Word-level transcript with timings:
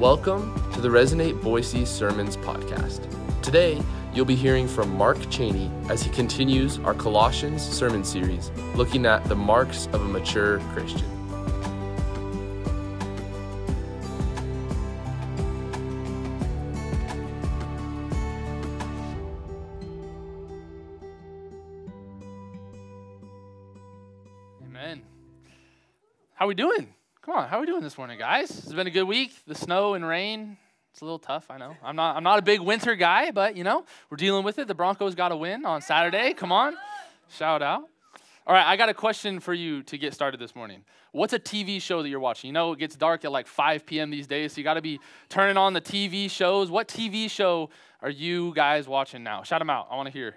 Welcome 0.00 0.52
to 0.72 0.80
the 0.80 0.88
Resonate 0.88 1.40
Boise 1.40 1.84
Sermons 1.84 2.36
podcast. 2.36 3.06
Today, 3.42 3.80
you'll 4.12 4.24
be 4.24 4.34
hearing 4.34 4.66
from 4.66 4.92
Marc 4.98 5.30
Chaney 5.30 5.70
as 5.88 6.02
he 6.02 6.10
continues 6.10 6.80
our 6.80 6.94
Colossians 6.94 7.62
sermon 7.62 8.02
series 8.02 8.50
looking 8.74 9.06
at 9.06 9.22
the 9.26 9.36
marks 9.36 9.86
of 9.92 10.02
a 10.02 10.04
mature 10.04 10.58
Christian. 10.72 11.06
Amen. 24.60 25.02
How 26.34 26.46
are 26.46 26.48
we 26.48 26.54
doing? 26.56 26.93
Come 27.24 27.36
on, 27.36 27.48
how 27.48 27.56
are 27.56 27.60
we 27.60 27.66
doing 27.66 27.80
this 27.80 27.96
morning, 27.96 28.18
guys? 28.18 28.50
It's 28.50 28.74
been 28.74 28.86
a 28.86 28.90
good 28.90 29.04
week. 29.04 29.32
The 29.46 29.54
snow 29.54 29.94
and 29.94 30.06
rain, 30.06 30.58
it's 30.92 31.00
a 31.00 31.06
little 31.06 31.18
tough, 31.18 31.46
I 31.48 31.56
know. 31.56 31.74
I'm 31.82 31.96
not 31.96 32.18
I'm 32.18 32.22
not 32.22 32.38
a 32.38 32.42
big 32.42 32.60
winter 32.60 32.94
guy, 32.96 33.30
but 33.30 33.56
you 33.56 33.64
know, 33.64 33.86
we're 34.10 34.18
dealing 34.18 34.44
with 34.44 34.58
it. 34.58 34.68
The 34.68 34.74
Broncos 34.74 35.14
got 35.14 35.32
a 35.32 35.36
win 35.36 35.64
on 35.64 35.80
Saturday. 35.80 36.34
Come 36.34 36.52
on. 36.52 36.76
Shout 37.30 37.62
out. 37.62 37.84
All 38.46 38.54
right, 38.54 38.66
I 38.66 38.76
got 38.76 38.90
a 38.90 38.94
question 38.94 39.40
for 39.40 39.54
you 39.54 39.82
to 39.84 39.96
get 39.96 40.12
started 40.12 40.38
this 40.38 40.54
morning. 40.54 40.84
What's 41.12 41.32
a 41.32 41.38
TV 41.38 41.80
show 41.80 42.02
that 42.02 42.10
you're 42.10 42.20
watching? 42.20 42.48
You 42.48 42.52
know, 42.52 42.72
it 42.72 42.78
gets 42.78 42.94
dark 42.94 43.24
at 43.24 43.32
like 43.32 43.46
5 43.46 43.86
p.m. 43.86 44.10
these 44.10 44.26
days, 44.26 44.52
so 44.52 44.58
you 44.58 44.64
got 44.64 44.74
to 44.74 44.82
be 44.82 45.00
turning 45.30 45.56
on 45.56 45.72
the 45.72 45.80
TV 45.80 46.30
shows. 46.30 46.70
What 46.70 46.88
TV 46.88 47.30
show 47.30 47.70
are 48.02 48.10
you 48.10 48.52
guys 48.54 48.86
watching 48.86 49.22
now? 49.22 49.44
Shout 49.44 49.62
them 49.62 49.70
out. 49.70 49.88
I 49.90 49.96
want 49.96 50.08
to 50.08 50.12
hear. 50.12 50.34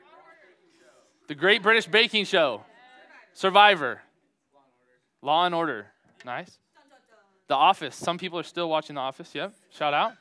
The 1.28 1.36
Great 1.36 1.62
British 1.62 1.86
Baking 1.86 2.24
Show. 2.24 2.64
Survivor. 3.34 4.00
Law 5.22 5.46
and 5.46 5.54
Order. 5.54 5.88
Nice. 6.24 6.60
The 7.48 7.56
Office. 7.56 7.96
Some 7.96 8.18
people 8.18 8.38
are 8.40 8.44
still 8.44 8.70
watching 8.70 8.96
The 8.96 9.02
Office. 9.02 9.34
Yep. 9.34 9.54
Shout 9.72 9.94
out. 9.94 10.14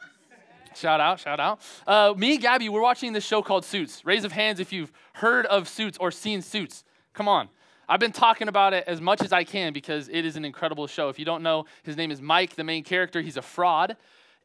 Shout 0.75 1.01
out, 1.01 1.19
shout 1.19 1.41
out. 1.41 1.61
Uh, 1.87 2.13
me 2.17 2.33
and 2.33 2.43
Gabby, 2.43 2.69
we're 2.69 2.83
watching 2.83 3.15
this 3.15 3.25
show 3.25 3.41
called 3.41 3.65
Suits. 3.65 4.05
Raise 4.05 4.25
of 4.25 4.33
hands 4.33 4.61
if 4.61 4.73
you've 4.75 4.93
heard 5.15 5.47
of 5.47 5.69
Suits 5.69 5.97
or 5.99 6.11
seen 6.11 6.43
Suits. 6.43 6.85
Come 7.15 7.29
on. 7.29 7.49
I've 7.89 8.01
been 8.01 8.13
talking 8.13 8.49
about 8.49 8.75
it 8.75 8.85
as 8.87 9.01
much 9.01 9.23
as 9.23 9.33
I 9.33 9.45
can 9.45 9.73
because 9.73 10.09
it 10.09 10.27
is 10.27 10.37
an 10.37 10.45
incredible 10.45 10.87
show. 10.87 11.09
If 11.09 11.19
you 11.19 11.25
don't 11.25 11.43
know, 11.43 11.65
his 11.83 11.97
name 11.97 12.11
is 12.11 12.21
Mike, 12.21 12.57
the 12.57 12.65
main 12.65 12.85
character. 12.85 13.23
He's 13.23 13.37
a 13.37 13.43
fraud 13.43 13.97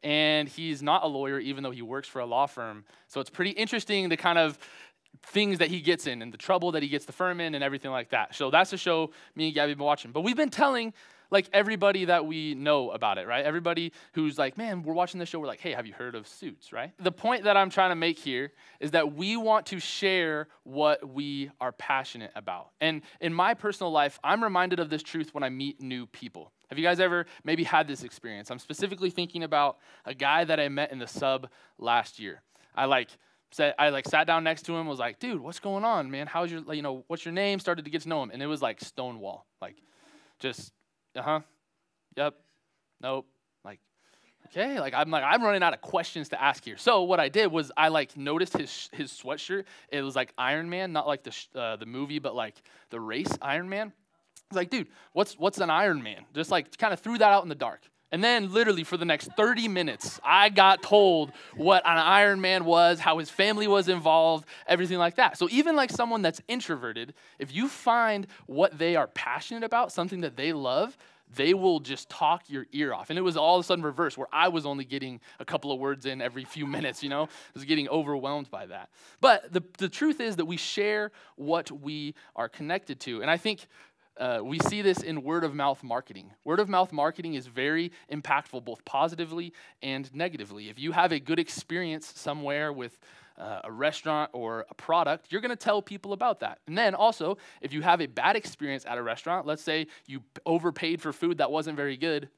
and 0.02 0.48
he's 0.48 0.82
not 0.82 1.04
a 1.04 1.06
lawyer, 1.06 1.38
even 1.38 1.62
though 1.62 1.70
he 1.70 1.82
works 1.82 2.08
for 2.08 2.20
a 2.20 2.26
law 2.26 2.46
firm. 2.46 2.84
So 3.08 3.20
it's 3.20 3.30
pretty 3.30 3.50
interesting 3.50 4.08
the 4.08 4.16
kind 4.16 4.38
of 4.38 4.58
things 5.24 5.58
that 5.58 5.68
he 5.68 5.80
gets 5.80 6.06
in 6.06 6.22
and 6.22 6.32
the 6.32 6.38
trouble 6.38 6.72
that 6.72 6.82
he 6.82 6.88
gets 6.88 7.04
the 7.04 7.12
firm 7.12 7.40
in 7.40 7.54
and 7.54 7.62
everything 7.62 7.90
like 7.90 8.10
that. 8.10 8.34
So 8.34 8.50
that's 8.50 8.72
a 8.72 8.78
show 8.78 9.10
me 9.36 9.46
and 9.46 9.54
Gabby 9.54 9.72
have 9.72 9.78
been 9.78 9.84
watching. 9.84 10.12
But 10.12 10.22
we've 10.22 10.36
been 10.36 10.50
telling 10.50 10.94
like 11.32 11.48
everybody 11.52 12.04
that 12.04 12.26
we 12.26 12.54
know 12.54 12.90
about 12.90 13.16
it, 13.16 13.26
right? 13.26 13.44
Everybody 13.44 13.92
who's 14.12 14.38
like, 14.38 14.58
man, 14.58 14.82
we're 14.82 14.92
watching 14.92 15.18
this 15.18 15.30
show, 15.30 15.40
we're 15.40 15.46
like, 15.46 15.60
hey, 15.60 15.72
have 15.72 15.86
you 15.86 15.94
heard 15.94 16.14
of 16.14 16.28
Suits, 16.28 16.72
right? 16.72 16.92
The 17.00 17.10
point 17.10 17.44
that 17.44 17.56
I'm 17.56 17.70
trying 17.70 17.90
to 17.90 17.96
make 17.96 18.18
here 18.18 18.52
is 18.78 18.90
that 18.90 19.14
we 19.14 19.38
want 19.38 19.66
to 19.66 19.80
share 19.80 20.48
what 20.64 21.08
we 21.08 21.50
are 21.60 21.72
passionate 21.72 22.32
about. 22.36 22.68
And 22.80 23.00
in 23.20 23.32
my 23.32 23.54
personal 23.54 23.90
life, 23.90 24.20
I'm 24.22 24.44
reminded 24.44 24.78
of 24.78 24.90
this 24.90 25.02
truth 25.02 25.34
when 25.34 25.42
I 25.42 25.48
meet 25.48 25.80
new 25.80 26.06
people. 26.06 26.52
Have 26.68 26.78
you 26.78 26.84
guys 26.84 27.00
ever 27.00 27.26
maybe 27.44 27.64
had 27.64 27.88
this 27.88 28.02
experience? 28.02 28.50
I'm 28.50 28.58
specifically 28.58 29.10
thinking 29.10 29.42
about 29.42 29.78
a 30.04 30.14
guy 30.14 30.44
that 30.44 30.60
I 30.60 30.68
met 30.68 30.92
in 30.92 30.98
the 30.98 31.06
sub 31.06 31.48
last 31.78 32.18
year. 32.18 32.42
I 32.74 32.84
like 32.84 33.08
said 33.52 33.74
I 33.78 33.88
like 33.88 34.06
sat 34.06 34.26
down 34.26 34.44
next 34.44 34.62
to 34.66 34.76
him, 34.76 34.86
was 34.86 34.98
like, 34.98 35.18
dude, 35.18 35.40
what's 35.40 35.60
going 35.60 35.84
on, 35.84 36.10
man? 36.10 36.26
How's 36.26 36.50
your 36.50 36.62
you 36.74 36.82
know, 36.82 37.04
what's 37.08 37.24
your 37.24 37.32
name? 37.32 37.58
Started 37.58 37.84
to 37.86 37.90
get 37.90 38.02
to 38.02 38.08
know 38.08 38.22
him. 38.22 38.30
And 38.30 38.42
it 38.42 38.46
was 38.46 38.62
like 38.62 38.80
Stonewall. 38.80 39.46
Like 39.60 39.76
just 40.38 40.72
uh-huh. 41.16 41.40
Yep. 42.16 42.34
Nope. 43.00 43.26
Like, 43.64 43.80
okay. 44.46 44.80
Like 44.80 44.94
I'm 44.94 45.10
like, 45.10 45.24
I'm 45.24 45.42
running 45.42 45.62
out 45.62 45.74
of 45.74 45.80
questions 45.80 46.28
to 46.30 46.42
ask 46.42 46.64
here. 46.64 46.76
So 46.76 47.02
what 47.02 47.20
I 47.20 47.28
did 47.28 47.50
was 47.50 47.72
I 47.76 47.88
like 47.88 48.16
noticed 48.16 48.56
his 48.56 48.90
his 48.92 49.10
sweatshirt. 49.10 49.64
It 49.90 50.02
was 50.02 50.16
like 50.16 50.32
Iron 50.38 50.68
Man, 50.68 50.92
not 50.92 51.06
like 51.06 51.22
the 51.22 51.34
uh, 51.58 51.76
the 51.76 51.86
movie, 51.86 52.18
but 52.18 52.34
like 52.34 52.54
the 52.90 53.00
race 53.00 53.36
Iron 53.40 53.68
Man. 53.68 53.88
I 53.88 54.54
was 54.54 54.56
like, 54.56 54.70
dude, 54.70 54.88
what's 55.12 55.38
what's 55.38 55.58
an 55.58 55.70
Iron 55.70 56.02
Man? 56.02 56.24
Just 56.34 56.50
like 56.50 56.76
kind 56.76 56.92
of 56.92 57.00
threw 57.00 57.18
that 57.18 57.30
out 57.30 57.42
in 57.42 57.48
the 57.48 57.54
dark. 57.54 57.82
And 58.12 58.22
then, 58.22 58.52
literally, 58.52 58.84
for 58.84 58.98
the 58.98 59.06
next 59.06 59.30
30 59.38 59.68
minutes, 59.68 60.20
I 60.22 60.50
got 60.50 60.82
told 60.82 61.32
what 61.56 61.82
an 61.86 61.96
Iron 61.96 62.42
Man 62.42 62.66
was, 62.66 63.00
how 63.00 63.18
his 63.18 63.30
family 63.30 63.66
was 63.66 63.88
involved, 63.88 64.46
everything 64.66 64.98
like 64.98 65.16
that. 65.16 65.38
So, 65.38 65.48
even 65.50 65.76
like 65.76 65.90
someone 65.90 66.20
that's 66.20 66.42
introverted, 66.46 67.14
if 67.38 67.54
you 67.54 67.68
find 67.68 68.26
what 68.46 68.78
they 68.78 68.96
are 68.96 69.06
passionate 69.08 69.64
about, 69.64 69.92
something 69.92 70.20
that 70.20 70.36
they 70.36 70.52
love, 70.52 70.96
they 71.34 71.54
will 71.54 71.80
just 71.80 72.10
talk 72.10 72.48
your 72.48 72.66
ear 72.72 72.92
off. 72.92 73.10
And 73.10 73.18
it 73.18 73.22
was 73.22 73.36
all 73.36 73.56
of 73.56 73.64
a 73.64 73.66
sudden 73.66 73.84
reverse, 73.84 74.18
where 74.18 74.28
I 74.32 74.48
was 74.48 74.66
only 74.66 74.84
getting 74.84 75.20
a 75.40 75.44
couple 75.44 75.72
of 75.72 75.78
words 75.78 76.04
in 76.06 76.20
every 76.20 76.44
few 76.44 76.66
minutes, 76.76 77.02
you 77.02 77.08
know? 77.08 77.24
I 77.24 77.28
was 77.54 77.64
getting 77.64 77.88
overwhelmed 77.88 78.50
by 78.50 78.66
that. 78.66 78.90
But 79.20 79.52
the, 79.52 79.62
the 79.78 79.88
truth 79.88 80.20
is 80.20 80.36
that 80.36 80.44
we 80.44 80.56
share 80.56 81.12
what 81.36 81.70
we 81.70 82.14
are 82.36 82.48
connected 82.48 83.00
to. 83.00 83.22
And 83.22 83.30
I 83.30 83.36
think 83.36 83.66
uh, 84.18 84.40
we 84.42 84.58
see 84.58 84.82
this 84.82 84.98
in 84.98 85.22
word 85.22 85.44
of 85.44 85.54
mouth 85.54 85.82
marketing. 85.82 86.30
Word 86.44 86.60
of 86.60 86.68
mouth 86.68 86.92
marketing 86.92 87.34
is 87.34 87.46
very 87.46 87.92
impactful, 88.10 88.64
both 88.64 88.84
positively 88.84 89.52
and 89.82 90.12
negatively. 90.14 90.68
If 90.68 90.78
you 90.78 90.92
have 90.92 91.12
a 91.12 91.18
good 91.18 91.38
experience 91.38 92.12
somewhere 92.14 92.72
with 92.72 92.98
uh, 93.38 93.60
a 93.64 93.72
restaurant 93.72 94.30
or 94.34 94.66
a 94.68 94.74
product, 94.74 95.26
you're 95.30 95.40
going 95.40 95.50
to 95.50 95.56
tell 95.56 95.80
people 95.80 96.12
about 96.12 96.40
that. 96.40 96.58
And 96.66 96.76
then 96.76 96.94
also, 96.94 97.38
if 97.60 97.72
you 97.72 97.82
have 97.82 98.00
a 98.00 98.06
bad 98.06 98.36
experience 98.36 98.84
at 98.86 98.98
a 98.98 99.02
restaurant, 99.02 99.46
let's 99.46 99.62
say 99.62 99.86
you 100.06 100.22
overpaid 100.44 101.00
for 101.00 101.12
food 101.12 101.38
that 101.38 101.50
wasn't 101.50 101.76
very 101.76 101.96
good, 101.96 102.28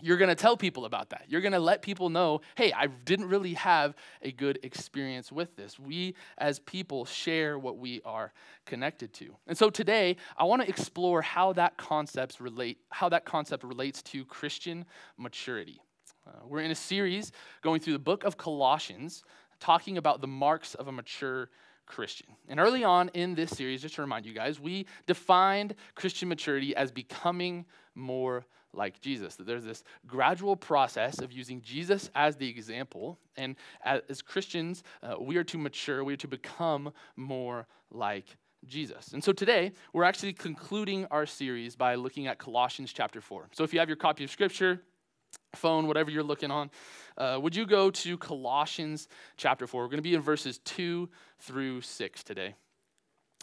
you're 0.00 0.16
going 0.16 0.28
to 0.28 0.34
tell 0.34 0.56
people 0.56 0.84
about 0.84 1.10
that. 1.10 1.24
You're 1.28 1.40
going 1.40 1.52
to 1.52 1.58
let 1.58 1.82
people 1.82 2.08
know, 2.08 2.40
hey, 2.54 2.72
I 2.72 2.86
didn't 2.86 3.28
really 3.28 3.54
have 3.54 3.94
a 4.22 4.30
good 4.30 4.58
experience 4.62 5.32
with 5.32 5.56
this. 5.56 5.78
We 5.78 6.14
as 6.38 6.60
people 6.60 7.04
share 7.04 7.58
what 7.58 7.78
we 7.78 8.00
are 8.04 8.32
connected 8.64 9.12
to. 9.14 9.34
And 9.46 9.58
so 9.58 9.70
today, 9.70 10.16
I 10.36 10.44
want 10.44 10.62
to 10.62 10.68
explore 10.68 11.22
how 11.22 11.52
that 11.54 11.76
concepts 11.76 12.40
relate 12.40 12.78
how 12.90 13.08
that 13.08 13.24
concept 13.24 13.64
relates 13.64 14.02
to 14.02 14.24
Christian 14.24 14.84
maturity. 15.16 15.80
Uh, 16.26 16.30
we're 16.46 16.60
in 16.60 16.70
a 16.70 16.76
series 16.76 17.32
going 17.62 17.80
through 17.80 17.94
the 17.94 17.98
book 17.98 18.24
of 18.24 18.36
Colossians 18.36 19.24
talking 19.60 19.98
about 19.98 20.20
the 20.20 20.26
marks 20.26 20.74
of 20.74 20.88
a 20.88 20.92
mature 20.92 21.50
Christian. 21.86 22.28
And 22.48 22.60
early 22.60 22.84
on 22.84 23.08
in 23.14 23.34
this 23.34 23.50
series, 23.50 23.82
just 23.82 23.94
to 23.96 24.02
remind 24.02 24.26
you 24.26 24.34
guys, 24.34 24.60
we 24.60 24.86
defined 25.06 25.74
Christian 25.94 26.28
maturity 26.28 26.76
as 26.76 26.92
becoming 26.92 27.64
more 27.94 28.44
like 28.72 29.00
Jesus. 29.00 29.36
That 29.36 29.46
there's 29.46 29.64
this 29.64 29.84
gradual 30.06 30.56
process 30.56 31.20
of 31.20 31.32
using 31.32 31.60
Jesus 31.62 32.10
as 32.14 32.36
the 32.36 32.48
example. 32.48 33.18
And 33.36 33.56
as 33.84 34.22
Christians, 34.22 34.82
uh, 35.02 35.14
we 35.20 35.36
are 35.36 35.44
to 35.44 35.58
mature, 35.58 36.04
we 36.04 36.14
are 36.14 36.18
to 36.18 36.28
become 36.28 36.92
more 37.16 37.66
like 37.90 38.36
Jesus. 38.66 39.12
And 39.12 39.22
so 39.22 39.32
today, 39.32 39.72
we're 39.92 40.04
actually 40.04 40.32
concluding 40.32 41.06
our 41.06 41.26
series 41.26 41.76
by 41.76 41.94
looking 41.94 42.26
at 42.26 42.38
Colossians 42.38 42.92
chapter 42.92 43.20
4. 43.20 43.50
So 43.52 43.64
if 43.64 43.72
you 43.72 43.78
have 43.78 43.88
your 43.88 43.96
copy 43.96 44.24
of 44.24 44.30
Scripture, 44.30 44.82
phone, 45.54 45.86
whatever 45.86 46.10
you're 46.10 46.22
looking 46.22 46.50
on, 46.50 46.70
uh, 47.16 47.38
would 47.40 47.54
you 47.54 47.66
go 47.66 47.90
to 47.90 48.18
Colossians 48.18 49.08
chapter 49.36 49.66
4? 49.66 49.82
We're 49.82 49.86
going 49.88 49.98
to 49.98 50.02
be 50.02 50.14
in 50.14 50.20
verses 50.20 50.58
2 50.64 51.08
through 51.40 51.80
6 51.80 52.24
today. 52.24 52.54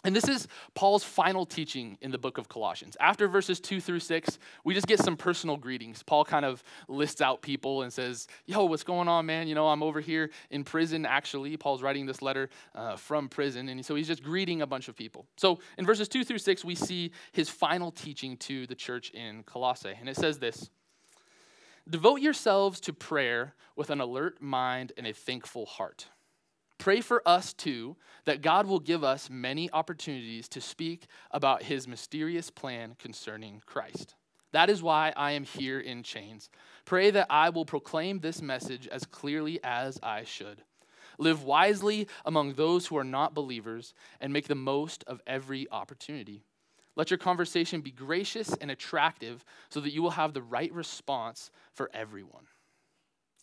And 0.06 0.14
this 0.14 0.28
is 0.28 0.46
Paul's 0.74 1.02
final 1.02 1.44
teaching 1.44 1.98
in 2.00 2.12
the 2.12 2.18
book 2.18 2.38
of 2.38 2.48
Colossians. 2.48 2.96
After 3.00 3.26
verses 3.26 3.58
2 3.58 3.80
through 3.80 3.98
6, 3.98 4.38
we 4.62 4.72
just 4.72 4.86
get 4.86 5.00
some 5.00 5.16
personal 5.16 5.56
greetings. 5.56 6.04
Paul 6.04 6.24
kind 6.24 6.44
of 6.44 6.62
lists 6.86 7.20
out 7.20 7.42
people 7.42 7.82
and 7.82 7.92
says, 7.92 8.28
Yo, 8.46 8.66
what's 8.66 8.84
going 8.84 9.08
on, 9.08 9.26
man? 9.26 9.48
You 9.48 9.56
know, 9.56 9.66
I'm 9.66 9.82
over 9.82 10.00
here 10.00 10.30
in 10.50 10.62
prison, 10.62 11.04
actually. 11.04 11.56
Paul's 11.56 11.82
writing 11.82 12.06
this 12.06 12.22
letter 12.22 12.50
uh, 12.76 12.94
from 12.94 13.28
prison. 13.28 13.68
And 13.68 13.84
so 13.84 13.96
he's 13.96 14.06
just 14.06 14.22
greeting 14.22 14.62
a 14.62 14.66
bunch 14.66 14.86
of 14.86 14.94
people. 14.94 15.26
So 15.36 15.58
in 15.76 15.84
verses 15.84 16.08
2 16.08 16.22
through 16.22 16.38
6, 16.38 16.64
we 16.64 16.76
see 16.76 17.10
his 17.32 17.48
final 17.48 17.90
teaching 17.90 18.36
to 18.36 18.64
the 18.68 18.76
church 18.76 19.10
in 19.10 19.42
Colossae. 19.42 19.96
And 19.98 20.08
it 20.08 20.14
says 20.14 20.38
this 20.38 20.70
Devote 21.90 22.20
yourselves 22.20 22.78
to 22.82 22.92
prayer 22.92 23.54
with 23.74 23.90
an 23.90 24.00
alert 24.00 24.40
mind 24.40 24.92
and 24.96 25.04
a 25.04 25.12
thankful 25.12 25.66
heart. 25.66 26.06
Pray 26.78 27.00
for 27.00 27.22
us 27.26 27.52
too, 27.52 27.96
that 28.24 28.42
God 28.42 28.66
will 28.66 28.80
give 28.80 29.02
us 29.02 29.30
many 29.30 29.70
opportunities 29.72 30.48
to 30.50 30.60
speak 30.60 31.06
about 31.30 31.62
his 31.64 31.88
mysterious 31.88 32.50
plan 32.50 32.96
concerning 32.98 33.62
Christ. 33.66 34.14
That 34.52 34.70
is 34.70 34.82
why 34.82 35.12
I 35.16 35.32
am 35.32 35.44
here 35.44 35.80
in 35.80 36.02
chains. 36.02 36.48
Pray 36.84 37.10
that 37.10 37.26
I 37.30 37.50
will 37.50 37.64
proclaim 37.64 38.20
this 38.20 38.40
message 38.40 38.86
as 38.88 39.04
clearly 39.04 39.58
as 39.64 39.98
I 40.02 40.24
should. 40.24 40.62
Live 41.18 41.44
wisely 41.44 42.08
among 42.24 42.54
those 42.54 42.86
who 42.86 42.96
are 42.96 43.04
not 43.04 43.34
believers 43.34 43.94
and 44.20 44.32
make 44.32 44.48
the 44.48 44.54
most 44.54 45.02
of 45.06 45.20
every 45.26 45.66
opportunity. 45.70 46.44
Let 46.94 47.10
your 47.10 47.18
conversation 47.18 47.82
be 47.82 47.90
gracious 47.90 48.54
and 48.60 48.70
attractive 48.70 49.44
so 49.68 49.80
that 49.80 49.92
you 49.92 50.02
will 50.02 50.10
have 50.10 50.32
the 50.32 50.42
right 50.42 50.72
response 50.72 51.50
for 51.72 51.90
everyone. 51.92 52.46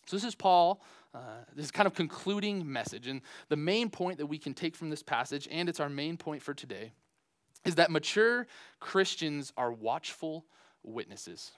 So, 0.06 0.16
this 0.16 0.24
is 0.24 0.34
Paul, 0.34 0.82
uh, 1.14 1.18
this 1.54 1.70
kind 1.70 1.86
of 1.86 1.94
concluding 1.94 2.70
message. 2.70 3.06
And 3.06 3.22
the 3.48 3.56
main 3.56 3.88
point 3.90 4.18
that 4.18 4.26
we 4.26 4.38
can 4.38 4.54
take 4.54 4.76
from 4.76 4.90
this 4.90 5.02
passage, 5.02 5.48
and 5.50 5.68
it's 5.68 5.80
our 5.80 5.88
main 5.88 6.16
point 6.16 6.42
for 6.42 6.54
today, 6.54 6.92
is 7.64 7.76
that 7.76 7.90
mature 7.90 8.46
Christians 8.80 9.52
are 9.56 9.72
watchful 9.72 10.44
witnesses. 10.82 11.52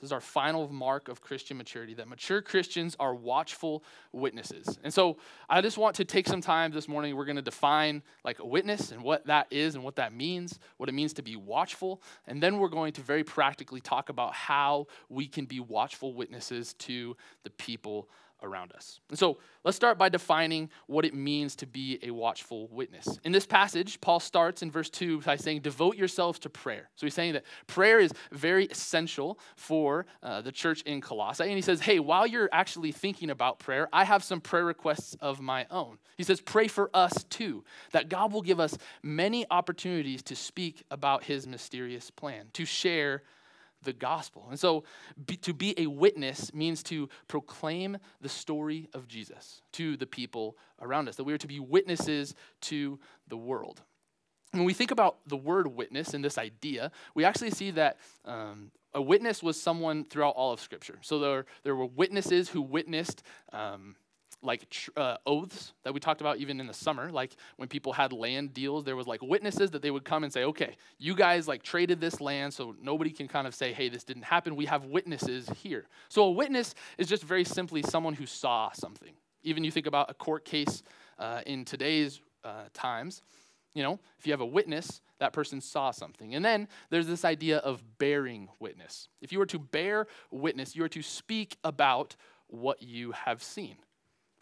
This 0.00 0.08
is 0.08 0.12
our 0.12 0.20
final 0.20 0.68
mark 0.68 1.08
of 1.08 1.22
Christian 1.22 1.56
maturity 1.56 1.94
that 1.94 2.06
mature 2.06 2.42
Christians 2.42 2.96
are 3.00 3.14
watchful 3.14 3.82
witnesses. 4.12 4.78
And 4.84 4.92
so 4.92 5.16
I 5.48 5.62
just 5.62 5.78
want 5.78 5.96
to 5.96 6.04
take 6.04 6.28
some 6.28 6.42
time 6.42 6.70
this 6.70 6.86
morning. 6.86 7.16
We're 7.16 7.24
going 7.24 7.36
to 7.36 7.42
define 7.42 8.02
like 8.22 8.38
a 8.38 8.46
witness 8.46 8.92
and 8.92 9.02
what 9.02 9.26
that 9.26 9.46
is 9.50 9.74
and 9.74 9.82
what 9.82 9.96
that 9.96 10.12
means, 10.12 10.58
what 10.76 10.90
it 10.90 10.92
means 10.92 11.14
to 11.14 11.22
be 11.22 11.36
watchful. 11.36 12.02
And 12.26 12.42
then 12.42 12.58
we're 12.58 12.68
going 12.68 12.92
to 12.94 13.00
very 13.00 13.24
practically 13.24 13.80
talk 13.80 14.10
about 14.10 14.34
how 14.34 14.86
we 15.08 15.26
can 15.26 15.46
be 15.46 15.60
watchful 15.60 16.12
witnesses 16.12 16.74
to 16.74 17.16
the 17.44 17.50
people 17.50 18.08
around 18.46 18.72
us. 18.72 19.00
And 19.10 19.18
so 19.18 19.38
let's 19.64 19.76
start 19.76 19.98
by 19.98 20.08
defining 20.08 20.70
what 20.86 21.04
it 21.04 21.14
means 21.14 21.56
to 21.56 21.66
be 21.66 21.98
a 22.02 22.10
watchful 22.10 22.68
witness. 22.68 23.18
In 23.24 23.32
this 23.32 23.46
passage, 23.46 24.00
Paul 24.00 24.20
starts 24.20 24.62
in 24.62 24.70
verse 24.70 24.88
2 24.88 25.20
by 25.20 25.36
saying, 25.36 25.60
Devote 25.60 25.96
yourselves 25.96 26.38
to 26.40 26.50
prayer. 26.50 26.88
So 26.96 27.06
he's 27.06 27.14
saying 27.14 27.34
that 27.34 27.44
prayer 27.66 27.98
is 27.98 28.12
very 28.32 28.66
essential 28.66 29.38
for 29.56 30.06
uh, 30.22 30.40
the 30.40 30.52
church 30.52 30.82
in 30.82 31.00
Colossae. 31.00 31.44
And 31.44 31.52
he 31.52 31.62
says, 31.62 31.80
Hey, 31.80 31.98
while 31.98 32.26
you're 32.26 32.48
actually 32.52 32.92
thinking 32.92 33.30
about 33.30 33.58
prayer, 33.58 33.88
I 33.92 34.04
have 34.04 34.24
some 34.24 34.40
prayer 34.40 34.64
requests 34.64 35.16
of 35.20 35.40
my 35.40 35.66
own. 35.70 35.98
He 36.16 36.22
says, 36.22 36.40
Pray 36.40 36.68
for 36.68 36.90
us 36.94 37.24
too, 37.24 37.64
that 37.92 38.08
God 38.08 38.32
will 38.32 38.42
give 38.42 38.60
us 38.60 38.78
many 39.02 39.44
opportunities 39.50 40.22
to 40.24 40.36
speak 40.36 40.84
about 40.90 41.24
his 41.24 41.46
mysterious 41.46 42.10
plan, 42.10 42.46
to 42.54 42.64
share 42.64 43.22
the 43.86 43.94
gospel. 43.94 44.46
And 44.50 44.60
so 44.60 44.84
be, 45.24 45.36
to 45.38 45.54
be 45.54 45.74
a 45.78 45.86
witness 45.86 46.52
means 46.52 46.82
to 46.84 47.08
proclaim 47.28 47.96
the 48.20 48.28
story 48.28 48.90
of 48.92 49.08
Jesus 49.08 49.62
to 49.72 49.96
the 49.96 50.06
people 50.06 50.58
around 50.82 51.08
us, 51.08 51.16
that 51.16 51.24
we 51.24 51.32
are 51.32 51.38
to 51.38 51.46
be 51.46 51.60
witnesses 51.60 52.34
to 52.60 52.98
the 53.28 53.36
world. 53.38 53.80
When 54.52 54.64
we 54.64 54.74
think 54.74 54.90
about 54.90 55.16
the 55.26 55.36
word 55.36 55.66
witness 55.66 56.14
and 56.14 56.22
this 56.22 56.36
idea, 56.36 56.90
we 57.14 57.24
actually 57.24 57.50
see 57.50 57.70
that 57.72 57.96
um, 58.26 58.70
a 58.92 59.00
witness 59.00 59.42
was 59.42 59.60
someone 59.60 60.04
throughout 60.04 60.34
all 60.36 60.52
of 60.52 60.60
Scripture. 60.60 60.98
So 61.00 61.18
there, 61.18 61.46
there 61.62 61.74
were 61.74 61.86
witnesses 61.86 62.50
who 62.50 62.60
witnessed. 62.60 63.22
Um, 63.52 63.96
like 64.42 64.68
tr- 64.70 64.90
uh, 64.96 65.16
oaths 65.26 65.72
that 65.82 65.92
we 65.92 66.00
talked 66.00 66.20
about 66.20 66.38
even 66.38 66.60
in 66.60 66.66
the 66.66 66.74
summer 66.74 67.10
like 67.10 67.36
when 67.56 67.68
people 67.68 67.92
had 67.92 68.12
land 68.12 68.52
deals 68.52 68.84
there 68.84 68.96
was 68.96 69.06
like 69.06 69.22
witnesses 69.22 69.70
that 69.70 69.82
they 69.82 69.90
would 69.90 70.04
come 70.04 70.24
and 70.24 70.32
say 70.32 70.44
okay 70.44 70.76
you 70.98 71.14
guys 71.14 71.48
like 71.48 71.62
traded 71.62 72.00
this 72.00 72.20
land 72.20 72.52
so 72.52 72.74
nobody 72.80 73.10
can 73.10 73.26
kind 73.26 73.46
of 73.46 73.54
say 73.54 73.72
hey 73.72 73.88
this 73.88 74.04
didn't 74.04 74.24
happen 74.24 74.56
we 74.56 74.66
have 74.66 74.84
witnesses 74.84 75.48
here. 75.62 75.86
So 76.08 76.24
a 76.24 76.30
witness 76.30 76.74
is 76.98 77.08
just 77.08 77.22
very 77.22 77.44
simply 77.44 77.82
someone 77.82 78.14
who 78.14 78.26
saw 78.26 78.70
something. 78.72 79.12
Even 79.42 79.64
you 79.64 79.70
think 79.70 79.86
about 79.86 80.10
a 80.10 80.14
court 80.14 80.44
case 80.44 80.82
uh, 81.18 81.42
in 81.46 81.64
today's 81.64 82.20
uh, 82.44 82.64
times 82.72 83.22
you 83.74 83.82
know 83.82 83.98
if 84.18 84.26
you 84.26 84.32
have 84.32 84.40
a 84.40 84.46
witness 84.46 85.00
that 85.18 85.32
person 85.32 85.60
saw 85.60 85.90
something. 85.90 86.34
And 86.34 86.44
then 86.44 86.68
there's 86.90 87.06
this 87.06 87.24
idea 87.24 87.58
of 87.58 87.82
bearing 87.98 88.48
witness. 88.60 89.08
If 89.22 89.32
you 89.32 89.38
were 89.38 89.46
to 89.46 89.58
bear 89.58 90.06
witness 90.30 90.76
you 90.76 90.84
are 90.84 90.88
to 90.90 91.02
speak 91.02 91.56
about 91.64 92.16
what 92.48 92.82
you 92.82 93.12
have 93.12 93.42
seen 93.42 93.76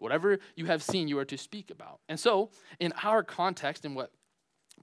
Whatever 0.05 0.37
you 0.55 0.67
have 0.67 0.83
seen, 0.83 1.07
you 1.07 1.17
are 1.17 1.25
to 1.25 1.35
speak 1.35 1.71
about. 1.71 1.99
And 2.07 2.19
so, 2.19 2.51
in 2.79 2.93
our 3.01 3.23
context, 3.23 3.85
and 3.85 3.95
what 3.95 4.11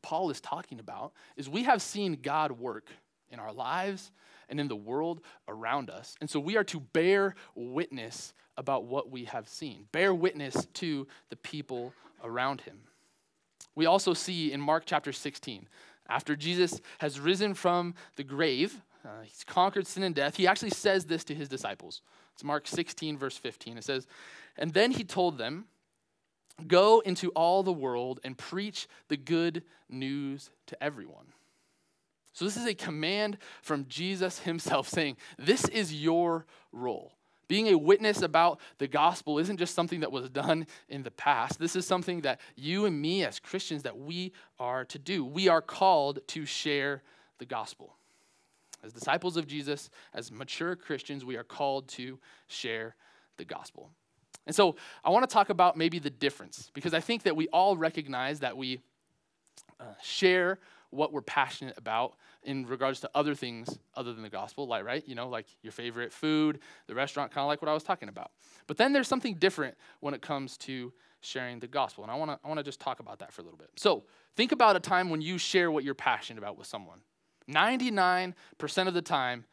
Paul 0.02 0.30
is 0.30 0.40
talking 0.40 0.80
about, 0.80 1.12
is 1.36 1.48
we 1.48 1.62
have 1.62 1.80
seen 1.80 2.18
God 2.20 2.50
work 2.50 2.88
in 3.30 3.38
our 3.38 3.52
lives 3.52 4.10
and 4.48 4.58
in 4.58 4.66
the 4.66 4.74
world 4.74 5.20
around 5.46 5.90
us. 5.90 6.16
And 6.20 6.28
so, 6.28 6.40
we 6.40 6.56
are 6.56 6.64
to 6.64 6.80
bear 6.80 7.36
witness 7.54 8.34
about 8.56 8.86
what 8.86 9.12
we 9.12 9.26
have 9.26 9.46
seen, 9.46 9.86
bear 9.92 10.12
witness 10.12 10.66
to 10.74 11.06
the 11.30 11.36
people 11.36 11.94
around 12.24 12.62
him. 12.62 12.80
We 13.76 13.86
also 13.86 14.14
see 14.14 14.52
in 14.52 14.60
Mark 14.60 14.82
chapter 14.86 15.12
16, 15.12 15.68
after 16.08 16.34
Jesus 16.34 16.80
has 16.98 17.20
risen 17.20 17.54
from 17.54 17.94
the 18.16 18.24
grave, 18.24 18.82
uh, 19.04 19.22
he's 19.22 19.44
conquered 19.44 19.86
sin 19.86 20.02
and 20.02 20.16
death, 20.16 20.34
he 20.34 20.48
actually 20.48 20.70
says 20.70 21.06
this 21.06 21.22
to 21.22 21.34
his 21.36 21.48
disciples. 21.48 22.02
It's 22.34 22.44
Mark 22.44 22.66
16, 22.66 23.18
verse 23.18 23.36
15. 23.36 23.78
It 23.78 23.84
says, 23.84 24.06
And 24.56 24.72
then 24.72 24.92
he 24.92 25.04
told 25.04 25.38
them, 25.38 25.66
Go 26.66 27.00
into 27.00 27.30
all 27.30 27.62
the 27.62 27.72
world 27.72 28.20
and 28.22 28.36
preach 28.36 28.86
the 29.08 29.16
good 29.16 29.62
news 29.88 30.50
to 30.66 30.82
everyone. 30.82 31.32
So, 32.32 32.44
this 32.44 32.56
is 32.56 32.66
a 32.66 32.74
command 32.74 33.38
from 33.62 33.86
Jesus 33.88 34.40
himself 34.40 34.88
saying, 34.88 35.16
This 35.38 35.66
is 35.68 35.92
your 35.92 36.46
role. 36.72 37.12
Being 37.48 37.68
a 37.68 37.76
witness 37.76 38.22
about 38.22 38.60
the 38.78 38.88
gospel 38.88 39.38
isn't 39.38 39.58
just 39.58 39.74
something 39.74 40.00
that 40.00 40.12
was 40.12 40.30
done 40.30 40.66
in 40.88 41.02
the 41.02 41.10
past. 41.10 41.58
This 41.58 41.76
is 41.76 41.86
something 41.86 42.22
that 42.22 42.40
you 42.56 42.86
and 42.86 43.00
me 43.00 43.24
as 43.24 43.38
Christians 43.38 43.82
that 43.82 43.98
we 43.98 44.32
are 44.58 44.84
to 44.86 44.98
do. 44.98 45.24
We 45.24 45.48
are 45.48 45.60
called 45.60 46.20
to 46.28 46.46
share 46.46 47.02
the 47.38 47.44
gospel. 47.44 47.96
As 48.82 48.92
disciples 48.92 49.36
of 49.36 49.46
Jesus, 49.46 49.90
as 50.14 50.32
mature 50.32 50.74
Christians, 50.74 51.24
we 51.24 51.36
are 51.36 51.44
called 51.44 51.88
to 51.88 52.18
share 52.46 52.94
the 53.36 53.44
gospel. 53.44 53.90
And 54.46 54.54
so 54.54 54.76
I 55.04 55.10
want 55.10 55.28
to 55.28 55.32
talk 55.32 55.50
about 55.50 55.76
maybe 55.76 55.98
the 55.98 56.10
difference 56.10 56.70
because 56.74 56.94
I 56.94 57.00
think 57.00 57.22
that 57.24 57.36
we 57.36 57.48
all 57.48 57.76
recognize 57.76 58.40
that 58.40 58.56
we 58.56 58.80
uh, 59.78 59.84
share 60.02 60.58
what 60.90 61.12
we're 61.12 61.22
passionate 61.22 61.76
about 61.78 62.14
in 62.42 62.66
regards 62.66 63.00
to 63.00 63.10
other 63.14 63.34
things 63.34 63.78
other 63.94 64.12
than 64.12 64.22
the 64.22 64.28
gospel, 64.28 64.66
like, 64.66 64.84
right? 64.84 65.02
You 65.06 65.14
know, 65.14 65.28
like 65.28 65.46
your 65.62 65.72
favorite 65.72 66.12
food, 66.12 66.58
the 66.86 66.94
restaurant, 66.94 67.32
kind 67.32 67.42
of 67.42 67.48
like 67.48 67.62
what 67.62 67.68
I 67.68 67.74
was 67.74 67.82
talking 67.82 68.08
about. 68.08 68.30
But 68.66 68.76
then 68.76 68.92
there's 68.92 69.08
something 69.08 69.34
different 69.34 69.76
when 70.00 70.12
it 70.12 70.20
comes 70.20 70.58
to 70.58 70.92
sharing 71.20 71.60
the 71.60 71.66
gospel. 71.66 72.04
And 72.04 72.10
I 72.10 72.16
want 72.16 72.30
to 72.30 72.38
I 72.44 72.48
want 72.48 72.58
to 72.58 72.64
just 72.64 72.80
talk 72.80 73.00
about 73.00 73.20
that 73.20 73.32
for 73.32 73.40
a 73.40 73.44
little 73.44 73.58
bit. 73.58 73.70
So, 73.76 74.04
think 74.36 74.52
about 74.52 74.76
a 74.76 74.80
time 74.80 75.08
when 75.08 75.22
you 75.22 75.38
share 75.38 75.70
what 75.70 75.84
you're 75.84 75.94
passionate 75.94 76.38
about 76.38 76.58
with 76.58 76.66
someone. 76.66 76.98
99% 77.50 78.34
of 78.86 78.94
the 78.94 79.02
time, 79.02 79.44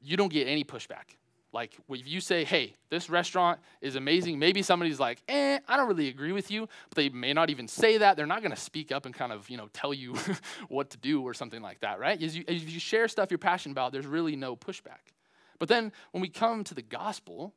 you 0.00 0.16
don't 0.16 0.32
get 0.32 0.48
any 0.48 0.64
pushback. 0.64 1.16
Like, 1.52 1.78
if 1.88 2.06
you 2.06 2.20
say, 2.20 2.44
hey, 2.44 2.74
this 2.90 3.08
restaurant 3.08 3.58
is 3.80 3.96
amazing, 3.96 4.38
maybe 4.38 4.60
somebody's 4.62 5.00
like, 5.00 5.22
eh, 5.28 5.58
I 5.66 5.76
don't 5.76 5.88
really 5.88 6.08
agree 6.08 6.32
with 6.32 6.50
you, 6.50 6.68
but 6.90 6.96
they 6.96 7.08
may 7.08 7.32
not 7.32 7.48
even 7.48 7.66
say 7.66 7.98
that. 7.98 8.16
They're 8.16 8.26
not 8.26 8.42
going 8.42 8.54
to 8.54 8.60
speak 8.60 8.92
up 8.92 9.06
and 9.06 9.14
kind 9.14 9.32
of, 9.32 9.48
you 9.48 9.56
know, 9.56 9.68
tell 9.72 9.94
you 9.94 10.14
what 10.68 10.90
to 10.90 10.98
do 10.98 11.22
or 11.22 11.32
something 11.32 11.62
like 11.62 11.80
that, 11.80 11.98
right? 11.98 12.22
As 12.22 12.36
you, 12.36 12.44
as 12.46 12.62
you 12.64 12.78
share 12.78 13.08
stuff 13.08 13.30
you're 13.30 13.38
passionate 13.38 13.72
about, 13.72 13.92
there's 13.92 14.06
really 14.06 14.36
no 14.36 14.56
pushback. 14.56 15.14
But 15.58 15.68
then 15.68 15.90
when 16.12 16.20
we 16.20 16.28
come 16.28 16.64
to 16.64 16.74
the 16.74 16.82
gospel, 16.82 17.54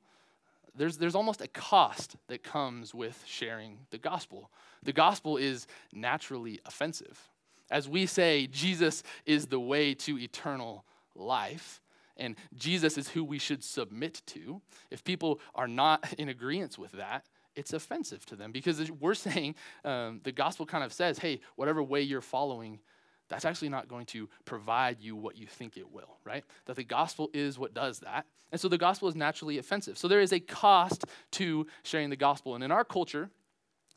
there's, 0.73 0.97
there's 0.97 1.15
almost 1.15 1.41
a 1.41 1.47
cost 1.47 2.15
that 2.27 2.43
comes 2.43 2.95
with 2.95 3.21
sharing 3.27 3.79
the 3.89 3.97
gospel. 3.97 4.49
The 4.83 4.93
gospel 4.93 5.35
is 5.35 5.67
naturally 5.91 6.61
offensive 6.65 7.29
as 7.71 7.87
we 7.87 8.05
say 8.05 8.47
Jesus 8.47 9.01
is 9.25 9.47
the 9.47 9.59
way 9.59 9.93
to 9.95 10.19
eternal 10.19 10.85
life, 11.15 11.81
and 12.17 12.35
Jesus 12.55 12.97
is 12.97 13.09
who 13.09 13.23
we 13.23 13.39
should 13.39 13.63
submit 13.63 14.21
to, 14.27 14.61
if 14.89 15.03
people 15.03 15.39
are 15.55 15.67
not 15.67 16.13
in 16.17 16.29
agreement 16.29 16.77
with 16.77 16.91
that, 16.93 17.25
it's 17.55 17.73
offensive 17.73 18.25
to 18.27 18.35
them 18.35 18.51
because 18.51 18.89
we're 18.91 19.13
saying 19.13 19.55
um, 19.83 20.21
the 20.23 20.31
gospel 20.31 20.65
kind 20.65 20.83
of 20.83 20.93
says, 20.93 21.19
hey, 21.19 21.41
whatever 21.55 21.83
way 21.83 22.01
you're 22.01 22.21
following, 22.21 22.79
that's 23.27 23.43
actually 23.43 23.69
not 23.69 23.87
going 23.87 24.05
to 24.07 24.29
provide 24.45 25.01
you 25.01 25.15
what 25.15 25.37
you 25.37 25.47
think 25.47 25.77
it 25.77 25.91
will, 25.91 26.17
right? 26.23 26.45
That 26.65 26.77
the 26.77 26.83
gospel 26.83 27.29
is 27.33 27.59
what 27.59 27.73
does 27.73 27.99
that. 27.99 28.25
And 28.51 28.59
so 28.59 28.67
the 28.67 28.77
gospel 28.77 29.07
is 29.09 29.15
naturally 29.15 29.57
offensive. 29.57 29.97
So 29.97 30.07
there 30.07 30.21
is 30.21 30.33
a 30.33 30.39
cost 30.39 31.05
to 31.31 31.67
sharing 31.83 32.09
the 32.09 32.15
gospel. 32.15 32.55
And 32.55 32.63
in 32.63 32.71
our 32.71 32.83
culture, 32.83 33.29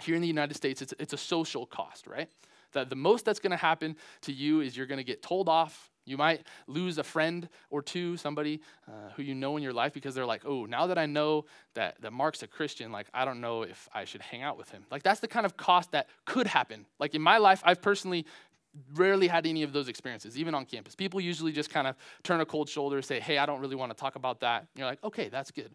here 0.00 0.16
in 0.16 0.20
the 0.20 0.28
United 0.28 0.54
States, 0.54 0.82
it's, 0.82 0.94
it's 0.98 1.12
a 1.12 1.16
social 1.16 1.66
cost, 1.66 2.06
right? 2.06 2.28
that 2.74 2.90
the 2.90 2.96
most 2.96 3.24
that's 3.24 3.40
going 3.40 3.52
to 3.52 3.56
happen 3.56 3.96
to 4.22 4.32
you 4.32 4.60
is 4.60 4.76
you're 4.76 4.86
going 4.86 4.98
to 4.98 5.04
get 5.04 5.22
told 5.22 5.48
off. 5.48 5.90
You 6.04 6.16
might 6.16 6.46
lose 6.66 6.98
a 6.98 7.04
friend 7.04 7.48
or 7.70 7.82
two, 7.82 8.16
somebody 8.16 8.60
uh, 8.88 9.10
who 9.16 9.22
you 9.22 9.34
know 9.34 9.56
in 9.56 9.62
your 9.62 9.72
life 9.72 9.92
because 9.92 10.14
they're 10.14 10.26
like, 10.26 10.42
oh, 10.44 10.66
now 10.66 10.86
that 10.86 10.98
I 10.98 11.06
know 11.06 11.46
that, 11.74 12.00
that 12.02 12.12
Marc's 12.12 12.42
a 12.42 12.46
Christian, 12.46 12.92
like, 12.92 13.06
I 13.14 13.24
don't 13.24 13.40
know 13.40 13.62
if 13.62 13.88
I 13.92 14.04
should 14.04 14.20
hang 14.20 14.42
out 14.42 14.58
with 14.58 14.70
him. 14.70 14.84
Like, 14.90 15.02
that's 15.02 15.20
the 15.20 15.28
kind 15.28 15.46
of 15.46 15.56
cost 15.56 15.92
that 15.92 16.08
could 16.24 16.46
happen. 16.46 16.86
Like, 16.98 17.14
in 17.14 17.22
my 17.22 17.38
life, 17.38 17.62
I've 17.64 17.80
personally 17.80 18.26
rarely 18.94 19.28
had 19.28 19.46
any 19.46 19.62
of 19.62 19.72
those 19.72 19.88
experiences, 19.88 20.36
even 20.36 20.54
on 20.54 20.66
campus. 20.66 20.94
People 20.94 21.20
usually 21.20 21.52
just 21.52 21.70
kind 21.70 21.86
of 21.86 21.96
turn 22.22 22.40
a 22.40 22.46
cold 22.46 22.68
shoulder, 22.68 23.02
say, 23.02 23.20
hey, 23.20 23.38
I 23.38 23.46
don't 23.46 23.60
really 23.60 23.76
want 23.76 23.92
to 23.92 23.96
talk 23.96 24.16
about 24.16 24.40
that. 24.40 24.60
And 24.60 24.68
you're 24.74 24.86
like, 24.86 25.02
okay, 25.04 25.28
that's 25.28 25.50
good. 25.50 25.70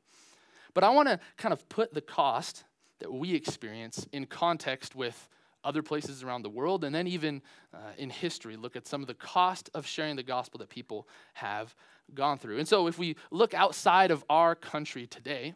But 0.74 0.84
I 0.84 0.90
want 0.90 1.08
to 1.08 1.20
kind 1.38 1.54
of 1.54 1.68
put 1.70 1.94
the 1.94 2.02
cost 2.02 2.64
that 3.00 3.12
we 3.12 3.34
experience 3.34 4.08
in 4.12 4.26
context 4.26 4.96
with 4.96 5.30
other 5.64 5.82
places 5.82 6.24
around 6.24 6.44
the 6.44 6.50
world, 6.50 6.84
and 6.84 6.94
then 6.94 7.08
even 7.08 7.42
uh, 7.74 7.78
in 7.98 8.10
history, 8.10 8.56
look 8.56 8.76
at 8.76 8.88
some 8.88 9.02
of 9.02 9.08
the 9.08 9.14
cost 9.14 9.70
of 9.74 9.86
sharing 9.86 10.16
the 10.16 10.24
gospel 10.24 10.58
that 10.60 10.70
people 10.70 11.08
have 11.34 11.76
gone 12.14 12.38
through. 12.38 12.58
And 12.58 12.68
so, 12.68 12.88
if 12.88 12.98
we 12.98 13.16
look 13.32 13.54
outside 13.54 14.12
of 14.12 14.24
our 14.30 14.56
country 14.56 15.06
today, 15.06 15.54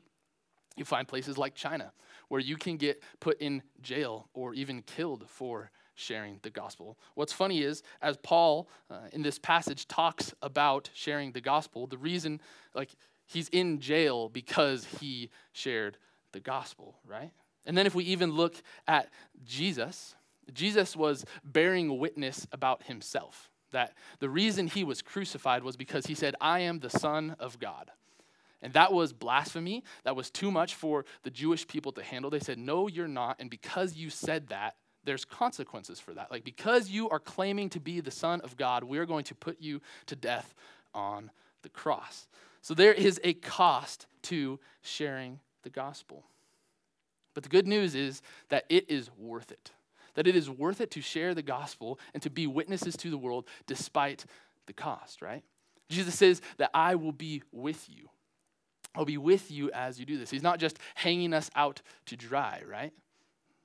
you 0.76 0.86
find 0.86 1.08
places 1.08 1.38
like 1.38 1.56
China 1.56 1.94
where 2.30 2.42
you 2.42 2.58
can 2.58 2.78
get 2.78 3.02
put 3.20 3.40
in 3.40 3.62
jail 3.82 4.28
or 4.34 4.54
even 4.54 4.82
killed 4.82 5.26
for 5.28 5.70
sharing 5.96 6.40
the 6.42 6.50
gospel. 6.50 6.98
What's 7.14 7.34
funny 7.34 7.62
is, 7.62 7.84
as 8.02 8.18
Paul 8.18 8.68
uh, 8.90 9.02
in 9.12 9.22
this 9.22 9.38
passage 9.38 9.88
talks 9.88 10.34
about 10.42 10.90
sharing 10.94 11.32
the 11.32 11.42
gospel, 11.42 11.86
the 11.86 11.98
reason, 11.98 12.42
like, 12.74 12.90
he's 13.28 13.50
in 13.50 13.80
jail 13.80 14.30
because 14.30 14.88
he 15.00 15.30
shared 15.52 15.98
the 16.32 16.40
gospel, 16.40 16.96
right? 17.06 17.32
And 17.65 17.77
then 17.77 17.86
if 17.86 17.96
we 17.96 18.03
even 18.05 18.32
look 18.32 18.55
at 18.88 19.10
Jesus, 19.46 20.15
Jesus 20.53 20.96
was 20.96 21.25
bearing 21.43 21.98
witness 21.98 22.48
about 22.51 22.84
himself. 22.84 23.50
that 23.72 23.93
the 24.20 24.29
reason 24.29 24.67
he 24.67 24.84
was 24.84 25.01
crucified 25.01 25.63
was 25.63 25.75
because 25.75 26.05
he 26.05 26.13
said, 26.13 26.36
I 26.39 26.60
am 26.60 26.77
the 26.77 26.91
Son 26.91 27.36
of 27.39 27.58
God. 27.58 27.89
And 28.62 28.72
that 28.74 28.93
was 28.93 29.13
blasphemy. 29.13 29.84
That 30.03 30.15
was 30.15 30.29
too 30.29 30.51
much 30.51 30.75
for 30.75 31.05
the 31.24 31.32
Jewish 31.32 31.67
people 31.67 31.91
to 31.93 32.03
handle. 32.03 32.29
They 32.29 32.39
said, 32.39 32.60
No, 32.60 32.88
you're 32.88 33.08
not. 33.08 33.38
And 33.39 33.50
because 33.50 33.96
you 33.96 34.12
said 34.12 34.50
that, 34.50 34.75
there's 35.03 35.25
consequences 35.25 36.00
for 36.00 36.13
that. 36.13 36.32
Like, 36.32 36.43
because 36.43 36.89
you 36.89 37.10
are 37.10 37.20
claiming 37.20 37.70
to 37.72 37.79
be 37.79 38.00
the 38.00 38.12
Son 38.12 38.41
of 38.41 38.55
God, 38.55 38.84
we're 38.84 39.05
going 39.05 39.25
to 39.25 39.36
put 39.36 39.60
you 39.60 39.82
to 40.05 40.15
death 40.15 40.53
on 40.93 41.32
the 41.62 41.70
cross. 41.70 42.27
So 42.62 42.74
there 42.74 42.93
is 42.93 43.20
a 43.24 43.34
cost 43.34 44.08
to 44.24 44.60
sharing 44.82 45.39
the 45.63 45.70
gospel. 45.70 46.24
But 47.34 47.44
the 47.44 47.50
good 47.50 47.68
news 47.68 47.96
is 47.96 48.22
that 48.50 48.66
it 48.70 48.90
is 48.90 49.10
worth 49.18 49.52
it. 49.52 49.72
That 50.16 50.28
it 50.28 50.36
is 50.36 50.50
worth 50.50 50.82
it 50.82 50.92
to 50.92 51.02
share 51.02 51.34
the 51.34 51.42
gospel 51.42 52.00
and 52.13 52.22
to 52.24 52.30
be 52.30 52.46
witnesses 52.46 52.96
to 52.98 53.10
the 53.10 53.18
world 53.18 53.48
despite 53.66 54.25
the 54.68 54.74
cost, 54.74 55.22
right? 55.22 55.44
Jesus 55.90 56.16
says 56.16 56.42
that 56.58 56.70
I 56.74 56.96
will 56.96 57.12
be 57.12 57.42
with 57.52 57.88
you. 57.90 58.10
I'll 58.96 59.06
be 59.06 59.18
with 59.18 59.50
you 59.50 59.72
as 59.72 60.00
you 60.00 60.06
do 60.06 60.18
this. 60.18 60.30
He's 60.30 60.44
not 60.44 60.60
just 60.60 60.78
hanging 60.96 61.34
us 61.34 61.50
out 61.56 61.82
to 62.06 62.16
dry, 62.16 62.62
right? 62.70 62.94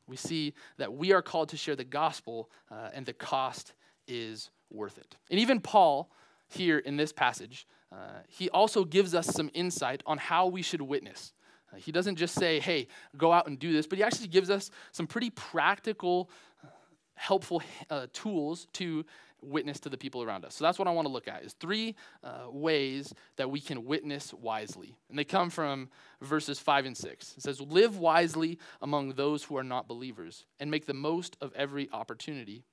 We 0.06 0.16
see 0.16 0.54
that 0.78 0.94
we 0.94 1.12
are 1.12 1.20
called 1.20 1.50
to 1.50 1.56
share 1.56 1.76
the 1.76 1.84
gospel, 1.84 2.48
uh, 2.70 2.88
and 2.94 3.04
the 3.04 3.12
cost 3.12 3.74
is 4.06 4.50
worth 4.70 4.96
it. 4.96 5.16
And 5.30 5.38
even 5.38 5.60
Paul, 5.60 6.10
here 6.48 6.78
in 6.78 6.96
this 6.96 7.12
passage, 7.12 7.66
uh, 7.92 8.20
he 8.26 8.48
also 8.50 8.84
gives 8.84 9.14
us 9.14 9.26
some 9.26 9.50
insight 9.52 10.02
on 10.06 10.16
how 10.16 10.46
we 10.46 10.62
should 10.62 10.80
witness. 10.80 11.34
Uh, 11.72 11.76
he 11.76 11.92
doesn't 11.92 12.16
just 12.16 12.34
say, 12.34 12.60
hey, 12.60 12.88
go 13.16 13.32
out 13.32 13.46
and 13.46 13.58
do 13.58 13.72
this, 13.72 13.86
but 13.86 13.98
he 13.98 14.04
actually 14.04 14.28
gives 14.28 14.50
us 14.50 14.70
some 14.92 15.06
pretty 15.06 15.30
practical, 15.30 16.30
uh, 16.64 16.68
helpful 17.14 17.62
uh, 17.90 18.06
tools 18.12 18.66
to 18.74 19.04
witness 19.40 19.78
to 19.80 19.88
the 19.88 19.96
people 19.96 20.22
around 20.22 20.44
us. 20.44 20.54
So 20.54 20.64
that's 20.64 20.78
what 20.78 20.88
I 20.88 20.90
want 20.90 21.06
to 21.06 21.12
look 21.12 21.28
at 21.28 21.44
is 21.44 21.52
three 21.54 21.94
uh, 22.24 22.50
ways 22.50 23.12
that 23.36 23.50
we 23.50 23.60
can 23.60 23.84
witness 23.84 24.34
wisely. 24.34 24.96
And 25.08 25.18
they 25.18 25.24
come 25.24 25.50
from 25.50 25.88
verses 26.20 26.58
5 26.58 26.86
and 26.86 26.96
6. 26.96 27.34
It 27.36 27.42
says, 27.42 27.60
"Live 27.60 27.98
wisely 27.98 28.58
among 28.82 29.10
those 29.10 29.44
who 29.44 29.56
are 29.56 29.64
not 29.64 29.88
believers 29.88 30.44
and 30.58 30.70
make 30.70 30.86
the 30.86 30.94
most 30.94 31.36
of 31.40 31.52
every 31.54 31.88
opportunity. 31.92 32.64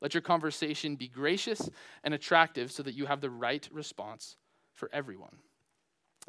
Let 0.00 0.14
your 0.14 0.22
conversation 0.22 0.96
be 0.96 1.08
gracious 1.08 1.68
and 2.04 2.14
attractive 2.14 2.72
so 2.72 2.82
that 2.82 2.94
you 2.94 3.06
have 3.06 3.20
the 3.20 3.30
right 3.30 3.66
response 3.72 4.36
for 4.74 4.90
everyone." 4.92 5.38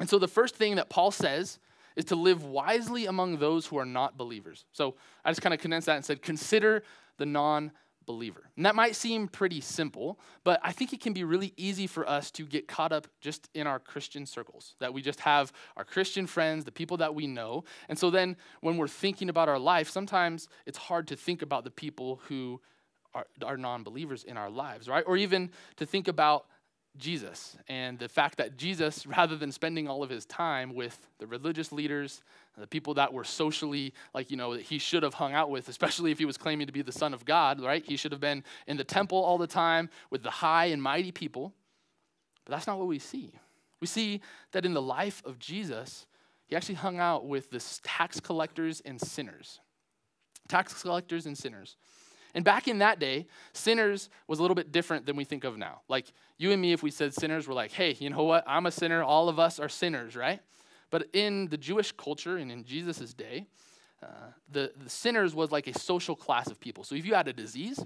And 0.00 0.08
so 0.08 0.18
the 0.18 0.28
first 0.28 0.56
thing 0.56 0.76
that 0.76 0.88
Paul 0.88 1.10
says 1.10 1.58
is 1.96 2.04
to 2.06 2.16
live 2.16 2.44
wisely 2.44 3.06
among 3.06 3.38
those 3.38 3.66
who 3.66 3.78
are 3.78 3.84
not 3.84 4.16
believers. 4.16 4.64
So 4.72 4.94
I 5.24 5.30
just 5.30 5.42
kind 5.42 5.54
of 5.54 5.60
condensed 5.60 5.86
that 5.86 5.96
and 5.96 6.04
said, 6.04 6.22
consider 6.22 6.82
the 7.18 7.26
non 7.26 7.72
believer. 8.04 8.50
And 8.56 8.66
that 8.66 8.74
might 8.74 8.96
seem 8.96 9.28
pretty 9.28 9.60
simple, 9.60 10.18
but 10.44 10.60
I 10.62 10.72
think 10.72 10.92
it 10.92 11.00
can 11.00 11.12
be 11.12 11.24
really 11.24 11.52
easy 11.56 11.86
for 11.86 12.08
us 12.08 12.30
to 12.32 12.44
get 12.44 12.68
caught 12.68 12.92
up 12.92 13.06
just 13.20 13.48
in 13.54 13.66
our 13.66 13.78
Christian 13.78 14.26
circles, 14.26 14.74
that 14.80 14.92
we 14.92 15.02
just 15.02 15.20
have 15.20 15.52
our 15.76 15.84
Christian 15.84 16.26
friends, 16.26 16.64
the 16.64 16.72
people 16.72 16.96
that 16.98 17.14
we 17.14 17.26
know. 17.26 17.64
And 17.88 17.98
so 17.98 18.10
then 18.10 18.36
when 18.60 18.76
we're 18.76 18.88
thinking 18.88 19.28
about 19.28 19.48
our 19.48 19.58
life, 19.58 19.88
sometimes 19.88 20.48
it's 20.66 20.78
hard 20.78 21.08
to 21.08 21.16
think 21.16 21.42
about 21.42 21.64
the 21.64 21.70
people 21.70 22.20
who 22.28 22.60
are, 23.14 23.26
are 23.44 23.56
non 23.56 23.82
believers 23.82 24.24
in 24.24 24.36
our 24.36 24.50
lives, 24.50 24.88
right? 24.88 25.04
Or 25.06 25.16
even 25.16 25.50
to 25.76 25.86
think 25.86 26.08
about 26.08 26.46
Jesus 26.98 27.56
and 27.68 27.98
the 27.98 28.08
fact 28.08 28.38
that 28.38 28.56
Jesus, 28.56 29.06
rather 29.18 29.36
than 29.36 29.52
spending 29.52 29.88
all 29.88 30.02
of 30.02 30.10
his 30.10 30.26
time 30.26 30.74
with 30.74 30.98
the 31.18 31.26
religious 31.26 31.72
leaders, 31.72 32.22
the 32.58 32.66
people 32.66 32.94
that 32.94 33.12
were 33.12 33.24
socially, 33.24 33.94
like, 34.14 34.30
you 34.30 34.36
know, 34.36 34.54
that 34.54 34.62
he 34.62 34.78
should 34.78 35.02
have 35.02 35.14
hung 35.14 35.32
out 35.32 35.50
with, 35.50 35.68
especially 35.68 36.10
if 36.10 36.18
he 36.18 36.24
was 36.24 36.36
claiming 36.36 36.66
to 36.66 36.72
be 36.72 36.82
the 36.82 36.92
Son 36.92 37.14
of 37.14 37.24
God, 37.24 37.60
right? 37.60 37.84
He 37.84 37.96
should 37.96 38.12
have 38.12 38.20
been 38.20 38.44
in 38.66 38.76
the 38.76 38.84
temple 38.84 39.18
all 39.18 39.38
the 39.38 39.46
time 39.46 39.88
with 40.10 40.22
the 40.22 40.30
high 40.30 40.66
and 40.66 40.82
mighty 40.82 41.12
people. 41.12 41.54
But 42.44 42.52
that's 42.52 42.66
not 42.66 42.78
what 42.78 42.88
we 42.88 42.98
see. 42.98 43.32
We 43.80 43.86
see 43.86 44.20
that 44.52 44.64
in 44.66 44.74
the 44.74 44.82
life 44.82 45.22
of 45.24 45.38
Jesus, 45.38 46.06
he 46.46 46.56
actually 46.56 46.74
hung 46.74 46.98
out 46.98 47.26
with 47.26 47.50
the 47.50 47.64
tax 47.82 48.20
collectors 48.20 48.82
and 48.84 49.00
sinners. 49.00 49.60
Tax 50.48 50.82
collectors 50.82 51.24
and 51.24 51.36
sinners. 51.36 51.76
And 52.34 52.44
back 52.44 52.66
in 52.66 52.78
that 52.78 52.98
day, 52.98 53.26
sinners 53.52 54.08
was 54.26 54.38
a 54.38 54.42
little 54.42 54.54
bit 54.54 54.72
different 54.72 55.06
than 55.06 55.16
we 55.16 55.24
think 55.24 55.44
of 55.44 55.58
now. 55.58 55.82
Like 55.88 56.12
you 56.38 56.50
and 56.50 56.60
me, 56.60 56.72
if 56.72 56.82
we 56.82 56.90
said 56.90 57.14
sinners, 57.14 57.46
we're 57.46 57.54
like, 57.54 57.72
hey, 57.72 57.96
you 57.98 58.10
know 58.10 58.22
what? 58.22 58.44
I'm 58.46 58.66
a 58.66 58.70
sinner. 58.70 59.02
All 59.02 59.28
of 59.28 59.38
us 59.38 59.58
are 59.60 59.68
sinners, 59.68 60.16
right? 60.16 60.40
But 60.90 61.08
in 61.12 61.48
the 61.48 61.56
Jewish 61.56 61.92
culture 61.92 62.36
and 62.36 62.50
in 62.50 62.64
Jesus' 62.64 63.14
day, 63.14 63.46
uh, 64.02 64.06
the, 64.50 64.72
the 64.82 64.90
sinners 64.90 65.34
was 65.34 65.50
like 65.50 65.66
a 65.66 65.78
social 65.78 66.16
class 66.16 66.48
of 66.48 66.58
people. 66.58 66.84
So 66.84 66.94
if 66.94 67.06
you 67.06 67.14
had 67.14 67.28
a 67.28 67.32
disease, 67.32 67.84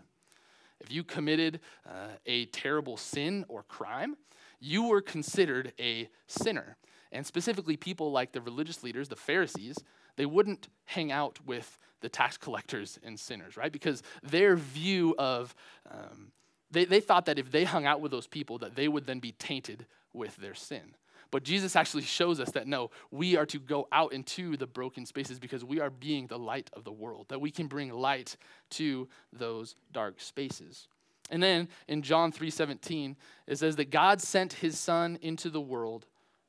if 0.80 0.90
you 0.90 1.04
committed 1.04 1.60
uh, 1.86 2.08
a 2.24 2.46
terrible 2.46 2.96
sin 2.96 3.44
or 3.48 3.62
crime, 3.64 4.16
you 4.60 4.84
were 4.84 5.00
considered 5.00 5.72
a 5.78 6.08
sinner. 6.26 6.76
And 7.16 7.26
specifically, 7.26 7.76
people 7.76 8.12
like 8.12 8.32
the 8.32 8.42
religious 8.42 8.82
leaders, 8.82 9.08
the 9.08 9.16
Pharisees, 9.16 9.76
they 10.16 10.26
wouldn't 10.26 10.68
hang 10.84 11.10
out 11.10 11.38
with 11.46 11.78
the 12.00 12.08
tax 12.08 12.36
collectors 12.38 12.98
and 13.02 13.18
sinners, 13.18 13.56
right? 13.56 13.72
Because 13.72 14.02
their 14.22 14.54
view 14.56 15.14
of, 15.18 15.54
um, 15.90 16.32
they, 16.70 16.84
they 16.84 17.00
thought 17.00 17.26
that 17.26 17.38
if 17.38 17.50
they 17.50 17.64
hung 17.64 17.86
out 17.86 18.00
with 18.00 18.12
those 18.12 18.26
people, 18.26 18.58
that 18.58 18.76
they 18.76 18.86
would 18.86 19.06
then 19.06 19.18
be 19.18 19.32
tainted 19.32 19.86
with 20.12 20.36
their 20.36 20.54
sin. 20.54 20.94
But 21.30 21.42
Jesus 21.42 21.74
actually 21.74 22.04
shows 22.04 22.38
us 22.38 22.50
that 22.52 22.68
no, 22.68 22.90
we 23.10 23.36
are 23.36 23.46
to 23.46 23.58
go 23.58 23.88
out 23.90 24.12
into 24.12 24.56
the 24.56 24.66
broken 24.66 25.06
spaces 25.06 25.38
because 25.38 25.64
we 25.64 25.80
are 25.80 25.90
being 25.90 26.26
the 26.26 26.38
light 26.38 26.70
of 26.74 26.84
the 26.84 26.92
world, 26.92 27.26
that 27.30 27.40
we 27.40 27.50
can 27.50 27.66
bring 27.66 27.90
light 27.90 28.36
to 28.70 29.08
those 29.32 29.74
dark 29.92 30.20
spaces. 30.20 30.86
And 31.30 31.42
then 31.42 31.68
in 31.88 32.02
John 32.02 32.30
3:17, 32.30 33.16
it 33.48 33.56
says 33.56 33.74
that 33.76 33.90
God 33.90 34.20
sent 34.20 34.54
his 34.54 34.78
son 34.78 35.18
into 35.20 35.50
the 35.50 35.60
world 35.60 36.06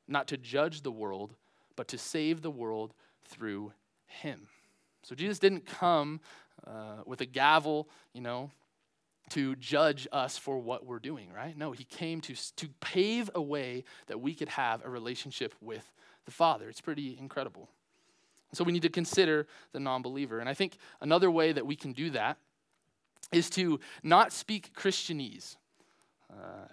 not 0.08 0.26
to 0.28 0.36
judge 0.36 0.82
the 0.82 0.90
world, 0.90 1.34
but 1.76 1.88
to 1.88 1.98
save 1.98 2.42
the 2.42 2.50
world 2.50 2.94
through 3.24 3.72
him. 4.06 4.48
So 5.02 5.14
Jesus 5.14 5.38
didn't 5.38 5.66
come 5.66 6.20
uh, 6.66 7.02
with 7.06 7.20
a 7.20 7.26
gavel, 7.26 7.88
you 8.12 8.20
know, 8.20 8.50
to 9.30 9.54
judge 9.56 10.08
us 10.10 10.38
for 10.38 10.58
what 10.58 10.86
we're 10.86 10.98
doing, 10.98 11.28
right? 11.32 11.56
No, 11.56 11.72
he 11.72 11.84
came 11.84 12.20
to, 12.22 12.34
to 12.56 12.68
pave 12.80 13.30
a 13.34 13.42
way 13.42 13.84
that 14.06 14.20
we 14.20 14.34
could 14.34 14.48
have 14.48 14.84
a 14.84 14.90
relationship 14.90 15.54
with 15.60 15.92
the 16.24 16.30
Father. 16.30 16.68
It's 16.68 16.80
pretty 16.80 17.16
incredible. 17.18 17.68
So 18.52 18.64
we 18.64 18.72
need 18.72 18.82
to 18.82 18.88
consider 18.88 19.46
the 19.72 19.80
non 19.80 20.02
believer. 20.02 20.40
And 20.40 20.48
I 20.48 20.54
think 20.54 20.78
another 21.00 21.30
way 21.30 21.52
that 21.52 21.66
we 21.66 21.76
can 21.76 21.92
do 21.92 22.10
that 22.10 22.38
is 23.30 23.50
to 23.50 23.78
not 24.02 24.32
speak 24.32 24.72
Christianese. 24.74 25.56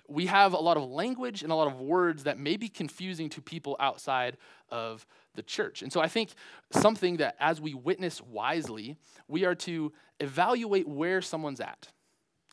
We 0.07 0.27
have 0.27 0.53
a 0.53 0.57
lot 0.57 0.77
of 0.77 0.83
language 0.83 1.41
and 1.41 1.51
a 1.51 1.55
lot 1.55 1.67
of 1.67 1.79
words 1.79 2.23
that 2.23 2.37
may 2.37 2.57
be 2.57 2.67
confusing 2.67 3.29
to 3.29 3.41
people 3.41 3.75
outside 3.79 4.37
of 4.69 5.05
the 5.35 5.43
church. 5.43 5.81
And 5.81 5.91
so 5.91 6.01
I 6.01 6.07
think 6.07 6.31
something 6.71 7.17
that 7.17 7.35
as 7.39 7.59
we 7.59 7.73
witness 7.73 8.21
wisely, 8.21 8.97
we 9.27 9.45
are 9.45 9.55
to 9.55 9.91
evaluate 10.19 10.87
where 10.87 11.21
someone's 11.21 11.59
at. 11.59 11.87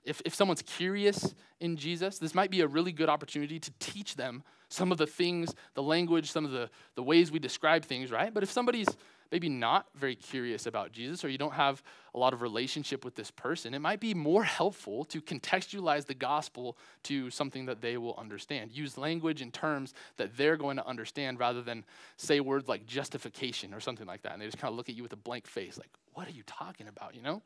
If, 0.05 0.21
if 0.25 0.35
someone's 0.35 0.63
curious 0.63 1.35
in 1.61 1.77
Jesus, 1.77 2.19
this 2.19 2.35
might 2.35 2.51
be 2.51 2.61
a 2.61 2.67
really 2.67 2.93
good 2.93 3.09
opportunity 3.09 3.61
to 3.61 3.71
teach 3.79 4.17
them 4.17 4.43
some 4.69 4.91
of 4.91 4.99
the 4.99 5.07
things, 5.07 5.55
the 5.75 5.83
language, 5.83 6.31
some 6.31 6.45
of 6.45 6.51
the, 6.51 6.71
the 6.97 7.03
ways 7.03 7.31
we 7.31 7.39
describe 7.39 7.85
things, 7.85 8.11
right? 8.11 8.33
But 8.33 8.43
if 8.43 8.51
somebody's 8.51 8.89
maybe 9.33 9.49
not 9.49 9.87
very 9.95 10.15
curious 10.15 10.67
about 10.67 10.93
Jesus 10.93 11.25
or 11.25 11.31
you 11.31 11.39
don't 11.39 11.55
have 11.55 11.83
a 12.15 12.19
lot 12.19 12.35
of 12.35 12.43
relationship 12.43 13.03
with 13.03 13.15
this 13.15 13.31
person, 13.31 13.73
it 13.73 13.79
might 13.79 13.99
be 13.99 14.13
more 14.13 14.45
helpful 14.45 15.05
to 15.07 15.23
contextualize 15.23 16.05
the 16.05 16.15
gospel 16.15 16.77
to 17.05 17.31
something 17.31 17.65
that 17.65 17.81
they 17.81 17.97
will 17.97 18.15
understand. 18.19 18.71
Use 18.71 18.99
language 18.99 19.41
and 19.41 19.53
terms 19.53 19.95
that 20.19 20.37
they're 20.37 20.59
going 20.59 20.77
to 20.77 20.87
understand 20.87 21.41
rather 21.41 21.63
than 21.63 21.83
say 22.19 22.41
words 22.41 22.69
like 22.69 22.87
justification 22.87 23.73
or 23.73 23.81
something 23.81 24.07
like 24.07 24.21
that. 24.23 24.35
And 24.35 24.43
they 24.43 24.47
just 24.47 24.59
kind 24.59 24.71
of 24.71 24.77
look 24.77 24.91
at 24.91 24.95
you 24.95 25.03
with 25.03 25.15
a 25.15 25.17
blank 25.17 25.47
face, 25.47 25.79
like, 25.79 25.91
what 26.13 26.29
are 26.29 26.33
you 26.33 26.43
talking 26.47 26.87
about, 26.87 27.15
you 27.15 27.23
know? 27.23 27.41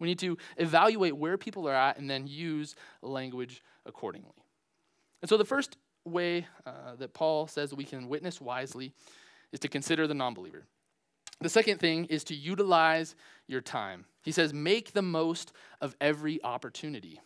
We 0.00 0.08
need 0.08 0.18
to 0.20 0.36
evaluate 0.56 1.16
where 1.16 1.38
people 1.38 1.68
are 1.68 1.74
at 1.74 1.98
and 1.98 2.10
then 2.10 2.26
use 2.26 2.74
language 3.00 3.62
accordingly. 3.86 4.34
And 5.22 5.28
so 5.28 5.36
the 5.36 5.44
first 5.44 5.76
way 6.04 6.46
uh, 6.66 6.96
that 6.98 7.14
Paul 7.14 7.46
says 7.46 7.72
we 7.74 7.84
can 7.84 8.08
witness 8.08 8.40
wisely 8.40 8.92
is 9.52 9.60
to 9.60 9.68
consider 9.68 10.06
the 10.06 10.14
non 10.14 10.34
believer. 10.34 10.66
The 11.40 11.48
second 11.48 11.78
thing 11.78 12.06
is 12.06 12.24
to 12.24 12.34
utilize 12.34 13.14
your 13.46 13.60
time. 13.60 14.06
He 14.22 14.32
says, 14.32 14.52
make 14.52 14.92
the 14.92 15.02
most 15.02 15.52
of 15.80 15.94
every 16.00 16.42
opportunity. 16.42 17.20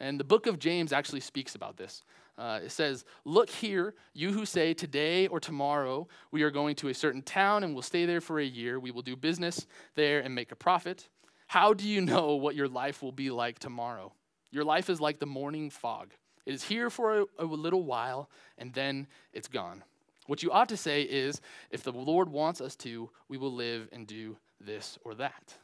And 0.00 0.18
the 0.18 0.24
book 0.24 0.46
of 0.46 0.58
James 0.58 0.92
actually 0.92 1.20
speaks 1.20 1.54
about 1.54 1.76
this. 1.76 2.02
Uh, 2.36 2.60
it 2.64 2.72
says, 2.72 3.04
Look 3.24 3.48
here, 3.48 3.94
you 4.12 4.32
who 4.32 4.44
say, 4.44 4.74
Today 4.74 5.28
or 5.28 5.38
tomorrow 5.38 6.08
we 6.32 6.42
are 6.42 6.50
going 6.50 6.74
to 6.76 6.88
a 6.88 6.94
certain 6.94 7.22
town 7.22 7.62
and 7.62 7.72
we'll 7.74 7.82
stay 7.82 8.06
there 8.06 8.20
for 8.20 8.40
a 8.40 8.44
year. 8.44 8.80
We 8.80 8.90
will 8.90 9.02
do 9.02 9.14
business 9.14 9.66
there 9.94 10.20
and 10.20 10.34
make 10.34 10.50
a 10.50 10.56
profit. 10.56 11.08
How 11.46 11.74
do 11.74 11.88
you 11.88 12.00
know 12.00 12.34
what 12.34 12.56
your 12.56 12.68
life 12.68 13.02
will 13.02 13.12
be 13.12 13.30
like 13.30 13.60
tomorrow? 13.60 14.12
Your 14.50 14.64
life 14.64 14.90
is 14.90 15.00
like 15.00 15.20
the 15.20 15.26
morning 15.26 15.70
fog. 15.70 16.12
It 16.44 16.54
is 16.54 16.64
here 16.64 16.90
for 16.90 17.20
a, 17.20 17.24
a 17.38 17.44
little 17.44 17.84
while 17.84 18.28
and 18.58 18.72
then 18.72 19.06
it's 19.32 19.48
gone. 19.48 19.84
What 20.26 20.42
you 20.42 20.50
ought 20.50 20.68
to 20.70 20.76
say 20.76 21.02
is, 21.02 21.40
if 21.70 21.82
the 21.82 21.92
Lord 21.92 22.28
wants 22.28 22.60
us 22.60 22.76
to, 22.76 23.10
we 23.28 23.36
will 23.36 23.52
live 23.52 23.88
and 23.92 24.06
do 24.06 24.36
this 24.60 24.98
or 25.04 25.14
that. 25.16 25.54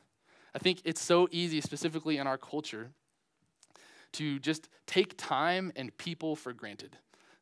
I 0.54 0.58
think 0.58 0.82
it's 0.84 1.00
so 1.00 1.28
easy, 1.30 1.60
specifically 1.60 2.18
in 2.18 2.26
our 2.26 2.36
culture, 2.36 2.90
to 4.12 4.38
just 4.38 4.68
take 4.86 5.14
time 5.16 5.72
and 5.76 5.96
people 5.96 6.36
for 6.36 6.52
granted. 6.52 6.96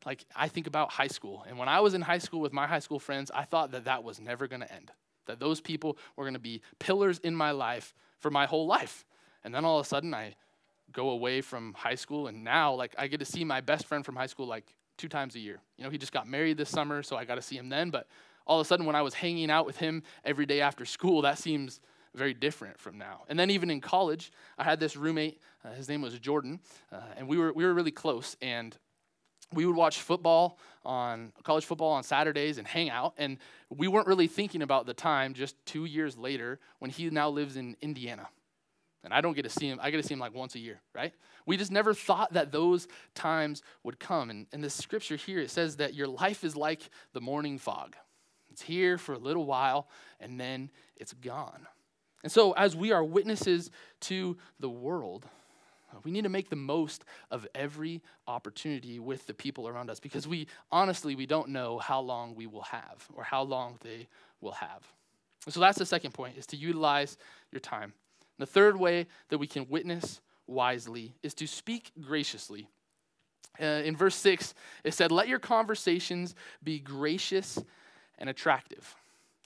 Like, 0.06 0.24
I 0.36 0.48
think 0.48 0.66
about 0.66 0.92
high 0.92 1.08
school. 1.08 1.44
And 1.48 1.58
when 1.58 1.68
I 1.68 1.80
was 1.80 1.94
in 1.94 2.02
high 2.02 2.18
school 2.18 2.40
with 2.40 2.52
my 2.52 2.66
high 2.66 2.78
school 2.78 2.98
friends, 2.98 3.30
I 3.34 3.44
thought 3.44 3.72
that 3.72 3.86
that 3.86 4.04
was 4.04 4.20
never 4.20 4.46
going 4.46 4.60
to 4.60 4.72
end, 4.72 4.92
that 5.26 5.40
those 5.40 5.60
people 5.60 5.98
were 6.16 6.24
going 6.24 6.34
to 6.34 6.40
be 6.40 6.62
pillars 6.78 7.18
in 7.18 7.34
my 7.34 7.50
life 7.50 7.94
for 8.18 8.30
my 8.30 8.46
whole 8.46 8.66
life. 8.66 9.04
And 9.42 9.54
then 9.54 9.64
all 9.64 9.80
of 9.80 9.86
a 9.86 9.88
sudden, 9.88 10.14
I 10.14 10.36
go 10.92 11.10
away 11.10 11.40
from 11.40 11.74
high 11.74 11.94
school, 11.94 12.28
and 12.28 12.44
now, 12.44 12.74
like, 12.74 12.94
I 12.98 13.08
get 13.08 13.20
to 13.20 13.26
see 13.26 13.44
my 13.44 13.60
best 13.60 13.86
friend 13.86 14.04
from 14.04 14.16
high 14.16 14.26
school, 14.26 14.46
like, 14.46 14.74
two 14.98 15.08
times 15.08 15.34
a 15.34 15.38
year. 15.38 15.60
You 15.76 15.84
know, 15.84 15.90
he 15.90 15.98
just 15.98 16.12
got 16.12 16.26
married 16.26 16.58
this 16.58 16.68
summer, 16.68 17.02
so 17.02 17.16
I 17.16 17.24
got 17.24 17.36
to 17.36 17.42
see 17.42 17.56
him 17.56 17.68
then. 17.68 17.90
But 17.90 18.08
all 18.46 18.60
of 18.60 18.64
a 18.64 18.68
sudden, 18.68 18.84
when 18.84 18.96
I 18.96 19.02
was 19.02 19.14
hanging 19.14 19.50
out 19.50 19.64
with 19.64 19.78
him 19.78 20.02
every 20.24 20.44
day 20.44 20.60
after 20.60 20.84
school, 20.84 21.22
that 21.22 21.38
seems 21.38 21.80
very 22.14 22.34
different 22.34 22.78
from 22.78 22.98
now. 22.98 23.22
And 23.28 23.38
then 23.38 23.50
even 23.50 23.70
in 23.70 23.80
college, 23.80 24.32
I 24.58 24.64
had 24.64 24.80
this 24.80 24.96
roommate. 24.96 25.40
Uh, 25.64 25.72
his 25.72 25.88
name 25.88 26.02
was 26.02 26.18
Jordan, 26.18 26.60
uh, 26.92 27.00
and 27.16 27.28
we 27.28 27.38
were 27.38 27.52
we 27.52 27.64
were 27.64 27.72
really 27.72 27.90
close. 27.90 28.36
And 28.42 28.76
we 29.52 29.64
would 29.64 29.76
watch 29.76 30.00
football 30.00 30.58
on 30.84 31.32
college 31.42 31.64
football 31.64 31.92
on 31.92 32.02
Saturdays 32.02 32.58
and 32.58 32.66
hang 32.66 32.90
out. 32.90 33.14
And 33.16 33.38
we 33.70 33.88
weren't 33.88 34.06
really 34.06 34.26
thinking 34.26 34.62
about 34.62 34.86
the 34.86 34.94
time 34.94 35.34
just 35.34 35.54
two 35.64 35.84
years 35.84 36.18
later 36.18 36.60
when 36.80 36.90
he 36.90 37.08
now 37.10 37.30
lives 37.30 37.56
in 37.56 37.76
Indiana. 37.80 38.28
And 39.04 39.14
I 39.14 39.20
don't 39.20 39.34
get 39.34 39.44
to 39.44 39.50
see 39.50 39.68
him, 39.68 39.78
I 39.80 39.90
get 39.90 39.98
to 39.98 40.02
see 40.02 40.14
him 40.14 40.20
like 40.20 40.34
once 40.34 40.54
a 40.54 40.58
year, 40.58 40.80
right? 40.94 41.12
We 41.46 41.56
just 41.56 41.70
never 41.70 41.94
thought 41.94 42.32
that 42.32 42.52
those 42.52 42.88
times 43.14 43.62
would 43.84 43.98
come. 44.00 44.28
And 44.28 44.46
in 44.52 44.60
the 44.60 44.70
scripture 44.70 45.16
here, 45.16 45.38
it 45.38 45.50
says 45.50 45.76
that 45.76 45.94
your 45.94 46.08
life 46.08 46.44
is 46.44 46.56
like 46.56 46.90
the 47.12 47.20
morning 47.20 47.58
fog. 47.58 47.96
It's 48.50 48.62
here 48.62 48.98
for 48.98 49.12
a 49.12 49.18
little 49.18 49.46
while 49.46 49.88
and 50.20 50.38
then 50.40 50.70
it's 50.96 51.12
gone. 51.12 51.66
And 52.24 52.32
so, 52.32 52.52
as 52.52 52.74
we 52.74 52.90
are 52.90 53.04
witnesses 53.04 53.70
to 54.00 54.36
the 54.58 54.68
world, 54.68 55.24
we 56.04 56.10
need 56.10 56.24
to 56.24 56.28
make 56.28 56.50
the 56.50 56.56
most 56.56 57.04
of 57.30 57.46
every 57.54 58.02
opportunity 58.26 58.98
with 58.98 59.26
the 59.26 59.34
people 59.34 59.68
around 59.68 59.90
us 59.90 60.00
because 60.00 60.28
we 60.28 60.48
honestly 60.70 61.14
we 61.14 61.26
don't 61.26 61.48
know 61.48 61.78
how 61.78 62.00
long 62.00 62.34
we 62.34 62.46
will 62.46 62.62
have 62.62 63.06
or 63.14 63.22
how 63.22 63.42
long 63.42 63.78
they 63.82 64.08
will 64.40 64.52
have. 64.52 64.86
So 65.48 65.60
that's 65.60 65.78
the 65.78 65.86
second 65.86 66.12
point 66.12 66.36
is 66.36 66.46
to 66.46 66.56
utilize 66.56 67.16
your 67.52 67.60
time. 67.60 67.92
The 68.38 68.46
third 68.46 68.78
way 68.78 69.06
that 69.28 69.38
we 69.38 69.46
can 69.46 69.68
witness 69.68 70.20
wisely 70.46 71.14
is 71.22 71.34
to 71.34 71.46
speak 71.46 71.92
graciously. 72.00 72.68
Uh, 73.60 73.82
in 73.84 73.96
verse 73.96 74.14
6, 74.16 74.54
it 74.84 74.94
said, 74.94 75.10
Let 75.10 75.28
your 75.28 75.40
conversations 75.40 76.34
be 76.62 76.78
gracious 76.78 77.58
and 78.18 78.30
attractive. 78.30 78.94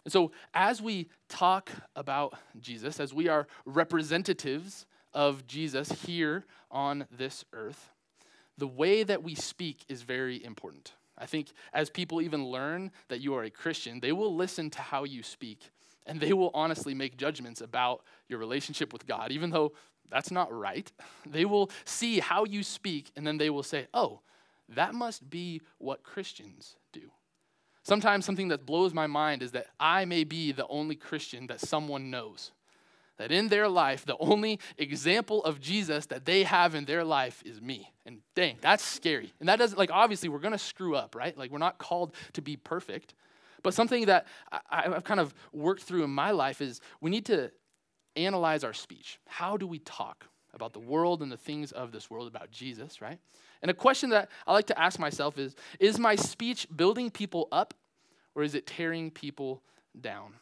And 0.04 0.12
so, 0.12 0.32
as 0.52 0.82
we 0.82 1.08
talk 1.28 1.70
about 1.96 2.34
Jesus, 2.61 3.00
as 3.00 3.14
we 3.14 3.28
are 3.28 3.46
representatives 3.64 4.87
of 5.14 5.46
Jesus 5.46 5.90
here 6.04 6.44
on 6.70 7.06
this 7.11 7.44
earth, 7.52 7.90
the 8.58 8.66
way 8.66 9.02
that 9.02 9.22
we 9.22 9.34
speak 9.34 9.84
is 9.88 10.02
very 10.02 10.44
important. 10.44 10.92
I 11.16 11.26
think 11.26 11.49
as 11.72 11.88
people 11.88 12.20
even 12.20 12.46
learn 12.46 12.90
that 13.08 13.20
you 13.20 13.34
are 13.34 13.44
a 13.44 13.50
Christian, 13.50 14.00
they 14.00 14.12
will 14.12 14.34
listen 14.34 14.70
to 14.70 14.80
how 14.80 15.04
you 15.04 15.22
speak 15.22 15.70
and 16.06 16.21
they 16.21 16.32
will 16.32 16.50
honestly 16.54 16.94
make 16.94 17.16
judgments 17.16 17.61
about 17.61 18.02
your 18.28 18.38
relationship 18.38 18.92
with 18.92 19.06
God, 19.06 19.30
even 19.32 19.50
though 19.50 19.73
that's 20.11 20.30
not 20.30 20.52
right. 20.52 20.90
They 21.26 21.44
will 21.44 21.71
see 21.85 22.18
how 22.21 22.44
you 22.44 22.62
speak 22.62 23.11
and 23.16 23.26
then 23.26 23.38
they 23.38 23.50
will 23.50 23.62
say, 23.62 23.87
oh, 23.94 24.21
that 24.68 24.94
must 24.94 25.28
be 25.30 25.61
what 25.78 26.02
Christians 26.02 26.76
do. 26.92 27.11
Sometimes 27.82 28.25
something 28.25 28.49
that 28.49 28.66
blows 28.66 28.94
my 28.94 29.06
mind 29.06 29.42
is 29.42 29.52
that 29.52 29.66
I 29.80 30.04
may 30.04 30.25
be 30.25 30.52
the 30.52 30.66
only 30.68 30.94
Christian 30.94 31.47
that 31.49 31.61
someone 31.61 32.11
knows. 32.11 32.52
That 33.18 33.32
in 33.32 33.49
their 33.49 33.68
life, 33.68 34.04
the 34.04 34.16
only 34.18 34.59
example 34.78 35.44
of 35.44 35.61
Jesus 35.61 36.06
that 36.06 36.25
they 36.25 36.44
have 36.44 36.75
in 36.75 36.87
their 36.87 37.04
life 37.04 37.42
is 37.44 37.61
me. 37.61 37.92
And 38.06 38.18
dang, 38.35 38.56
that's 38.61 38.85
scary. 38.85 39.32
And 39.38 39.49
that 39.49 39.59
doesn't, 39.59 39.78
like, 39.78 39.90
obviously, 39.92 40.28
we're 40.28 40.38
gonna 40.38 40.59
screw 40.59 40.97
up, 40.97 41.14
right? 41.14 41.37
Like, 41.37 41.50
we're 41.50 41.59
not 41.59 41.78
called 41.78 42.14
to 42.32 42.42
be 42.42 42.56
perfect. 42.56 43.14
But 43.62 43.75
something 43.75 44.07
that 44.07 44.26
I, 44.71 44.83
have 44.83 45.04
kind 45.04 45.21
of 45.21 45.35
worked 45.52 45.83
through 45.83 46.04
in 46.04 46.11
my 46.11 46.31
life 46.31 46.61
is 46.61 46.81
we 47.01 47.11
need 47.11 47.27
to 47.27 47.51
analyze 48.16 48.64
our 48.64 48.72
speech. 48.72 49.18
How 49.27 49.57
do 49.57 49.66
we 49.66 49.79
talk 49.79 50.27
about 50.55 50.72
the 50.72 50.81
world 50.81 51.22
and 51.22 51.33
the 51.33 51.37
things 51.37 51.72
of 51.72 51.92
this 51.92 52.11
world, 52.11 52.29
about 52.29 52.51
Jesus, 52.51 53.01
right? 53.01 53.18
And 53.62 53.70
a 53.70 53.75
question 53.75 54.11
that 54.11 54.31
I 54.46 54.53
like 54.53 54.66
to 54.66 54.79
ask 54.79 54.98
myself 54.98 55.38
is 55.38 55.55
Is 55.81 55.98
my 55.98 56.16
speech 56.16 56.66
building 56.75 57.11
people 57.11 57.48
up 57.53 57.75
or 58.35 58.42
is 58.42 58.55
it 58.55 58.66
tearing 58.66 59.11
people 59.11 59.62
down? 59.98 60.35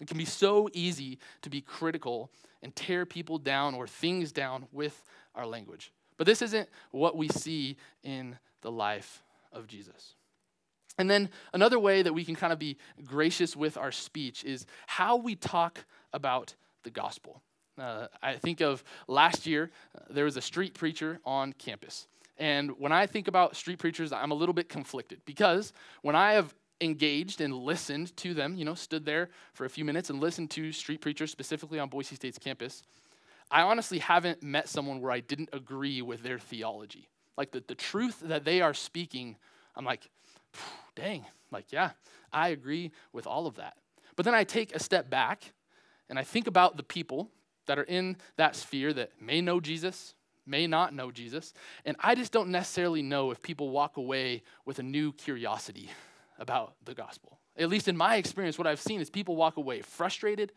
It 0.00 0.08
can 0.08 0.16
be 0.16 0.24
so 0.24 0.68
easy 0.72 1.18
to 1.42 1.50
be 1.50 1.60
critical 1.60 2.30
and 2.62 2.74
tear 2.74 3.04
people 3.04 3.38
down 3.38 3.74
or 3.74 3.86
things 3.86 4.32
down 4.32 4.66
with 4.72 5.02
our 5.34 5.46
language. 5.46 5.92
But 6.16 6.26
this 6.26 6.42
isn't 6.42 6.68
what 6.90 7.16
we 7.16 7.28
see 7.28 7.76
in 8.02 8.38
the 8.62 8.70
life 8.70 9.22
of 9.52 9.66
Jesus. 9.66 10.14
And 11.00 11.08
then 11.08 11.30
another 11.54 11.78
way 11.78 12.02
that 12.02 12.12
we 12.12 12.26
can 12.26 12.36
kind 12.36 12.52
of 12.52 12.58
be 12.58 12.76
gracious 13.06 13.56
with 13.56 13.78
our 13.78 13.90
speech 13.90 14.44
is 14.44 14.66
how 14.86 15.16
we 15.16 15.34
talk 15.34 15.86
about 16.12 16.54
the 16.82 16.90
gospel. 16.90 17.40
Uh, 17.78 18.08
I 18.22 18.34
think 18.34 18.60
of 18.60 18.84
last 19.08 19.46
year, 19.46 19.70
uh, 19.96 20.02
there 20.10 20.26
was 20.26 20.36
a 20.36 20.42
street 20.42 20.74
preacher 20.74 21.18
on 21.24 21.54
campus. 21.54 22.06
And 22.36 22.78
when 22.78 22.92
I 22.92 23.06
think 23.06 23.28
about 23.28 23.56
street 23.56 23.78
preachers, 23.78 24.12
I'm 24.12 24.30
a 24.30 24.34
little 24.34 24.52
bit 24.52 24.68
conflicted 24.68 25.22
because 25.24 25.72
when 26.02 26.14
I 26.14 26.34
have 26.34 26.54
engaged 26.82 27.40
and 27.40 27.54
listened 27.54 28.14
to 28.18 28.34
them, 28.34 28.54
you 28.54 28.66
know, 28.66 28.74
stood 28.74 29.06
there 29.06 29.30
for 29.54 29.64
a 29.64 29.70
few 29.70 29.86
minutes 29.86 30.10
and 30.10 30.20
listened 30.20 30.50
to 30.50 30.70
street 30.70 31.00
preachers, 31.00 31.30
specifically 31.30 31.78
on 31.78 31.88
Boise 31.88 32.14
State's 32.14 32.38
campus, 32.38 32.82
I 33.50 33.62
honestly 33.62 34.00
haven't 34.00 34.42
met 34.42 34.68
someone 34.68 35.00
where 35.00 35.12
I 35.12 35.20
didn't 35.20 35.48
agree 35.54 36.02
with 36.02 36.22
their 36.22 36.38
theology. 36.38 37.08
Like 37.38 37.52
the, 37.52 37.64
the 37.66 37.74
truth 37.74 38.20
that 38.20 38.44
they 38.44 38.60
are 38.60 38.74
speaking, 38.74 39.36
I'm 39.74 39.86
like, 39.86 40.10
dang, 40.94 41.24
like, 41.50 41.72
yeah, 41.72 41.90
I 42.32 42.48
agree 42.48 42.92
with 43.12 43.26
all 43.26 43.46
of 43.46 43.56
that. 43.56 43.76
But 44.16 44.24
then 44.24 44.34
I 44.34 44.44
take 44.44 44.74
a 44.74 44.78
step 44.78 45.08
back 45.10 45.52
and 46.08 46.18
I 46.18 46.24
think 46.24 46.46
about 46.46 46.76
the 46.76 46.82
people 46.82 47.30
that 47.66 47.78
are 47.78 47.84
in 47.84 48.16
that 48.36 48.56
sphere 48.56 48.92
that 48.92 49.12
may 49.20 49.40
know 49.40 49.60
Jesus, 49.60 50.14
may 50.44 50.66
not 50.66 50.92
know 50.92 51.10
Jesus, 51.10 51.54
and 51.84 51.96
I 52.00 52.14
just 52.14 52.32
don't 52.32 52.50
necessarily 52.50 53.02
know 53.02 53.30
if 53.30 53.40
people 53.42 53.70
walk 53.70 53.96
away 53.96 54.42
with 54.64 54.78
a 54.78 54.82
new 54.82 55.12
curiosity 55.12 55.90
about 56.38 56.74
the 56.84 56.94
gospel. 56.94 57.38
At 57.56 57.68
least 57.68 57.88
in 57.88 57.96
my 57.96 58.16
experience, 58.16 58.58
what 58.58 58.66
I've 58.66 58.80
seen 58.80 59.00
is 59.00 59.10
people 59.10 59.36
walk 59.36 59.56
away 59.56 59.82
frustrated, 59.82 60.52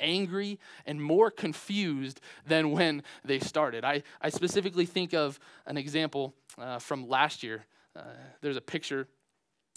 angry, 0.00 0.58
and 0.86 1.00
more 1.00 1.30
confused 1.30 2.20
than 2.46 2.72
when 2.72 3.02
they 3.24 3.38
started. 3.38 3.84
I, 3.84 4.02
I 4.20 4.30
specifically 4.30 4.86
think 4.86 5.12
of 5.12 5.38
an 5.66 5.76
example 5.76 6.34
uh, 6.58 6.78
from 6.78 7.08
last 7.08 7.42
year. 7.42 7.66
Uh, 7.94 8.02
there's 8.40 8.56
a 8.56 8.62
picture. 8.62 9.06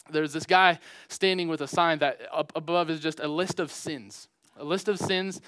There's 0.10 0.34
this 0.34 0.46
guy 0.46 0.80
standing 1.08 1.48
with 1.48 1.62
a 1.62 1.68
sign 1.68 2.00
that 2.00 2.22
up 2.32 2.52
above 2.56 2.90
is 2.90 3.00
just 3.00 3.20
a 3.20 3.28
list 3.28 3.60
of 3.60 3.72
sins, 3.72 4.28
a 4.58 4.64
list 4.64 4.88
of 4.88 5.00
sins 5.00 5.42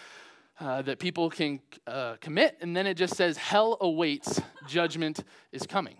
uh, 0.59 0.81
that 0.83 0.99
people 0.99 1.29
can 1.29 1.59
uh, 1.85 2.15
commit, 2.21 2.57
and 2.61 2.75
then 2.75 2.87
it 2.87 2.95
just 2.95 3.15
says, 3.15 3.37
Hell 3.37 3.77
awaits, 3.81 4.41
judgment 4.67 5.23
is 5.51 5.67
coming. 5.67 5.97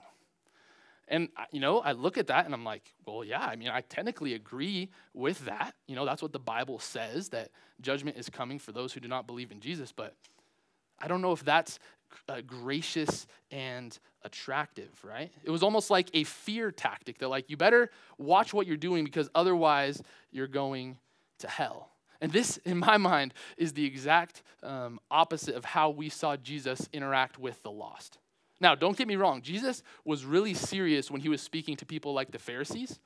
And, 1.08 1.30
you 1.52 1.60
know, 1.60 1.80
I 1.80 1.91
look 1.91 2.18
at 2.18 2.28
that 2.28 2.46
and 2.46 2.54
I'm 2.54 2.63
like, 2.63 2.94
well, 3.06 3.24
yeah, 3.24 3.46
I 3.46 3.56
mean, 3.56 3.70
I 3.70 3.82
technically 3.82 4.34
agree 4.34 4.89
with 5.13 5.46
that. 5.46 5.76
You 5.88 5.96
know, 5.96 6.04
that's 6.04 6.22
what 6.22 6.34
the 6.34 6.39
Bible 6.39 6.80
says, 6.80 7.30
that 7.30 7.52
judgment 7.82 8.18
is 8.18 8.30
coming 8.30 8.58
for 8.58 8.72
those 8.72 8.91
who 8.94 9.00
do 9.00 9.08
not 9.08 9.28
believe 9.28 9.52
in 9.52 9.60
Jesus. 9.60 9.91
But 9.91 10.15
I 10.98 11.08
don't 11.08 11.22
know 11.22 11.32
if 11.32 11.44
that's 11.44 11.78
uh, 12.28 12.41
gracious 12.41 13.28
and 13.52 13.98
attractive, 14.24 14.89
right? 15.04 15.32
It 15.44 15.50
was 15.50 15.63
almost 15.63 15.89
like 15.89 16.10
a 16.13 16.24
fear 16.24 16.72
tactic 16.72 17.20
that, 17.20 17.30
like, 17.30 17.50
you 17.50 17.58
better 17.58 17.89
watch 18.18 18.54
what 18.54 18.68
you're 18.68 18.78
doing 18.78 19.04
because 19.04 19.30
otherwise 19.36 20.02
you're 20.32 20.48
going 20.48 20.98
to 21.39 21.48
hell. 21.48 21.91
And 22.22 22.32
this, 22.32 22.58
in 22.65 22.78
my 22.78 22.98
mind, 22.98 23.34
is 23.58 23.74
the 23.74 23.86
exact 23.86 24.44
um, 24.63 25.00
opposite 25.12 25.56
of 25.56 25.65
how 25.65 25.89
we 25.89 26.10
saw 26.10 26.36
Jesus 26.36 26.89
interact 26.91 27.38
with 27.38 27.62
the 27.63 27.72
lost. 27.72 28.18
Now, 28.62 28.74
don't 28.74 28.98
get 28.98 29.08
me 29.08 29.15
wrong, 29.15 29.41
Jesus 29.41 29.84
was 30.06 30.26
really 30.26 30.54
serious 30.54 31.12
when 31.12 31.22
he 31.22 31.30
was 31.30 31.41
speaking 31.41 31.76
to 31.78 31.86
people 31.86 32.13
like 32.13 32.32
the 32.32 32.39
Pharisees. 32.39 33.00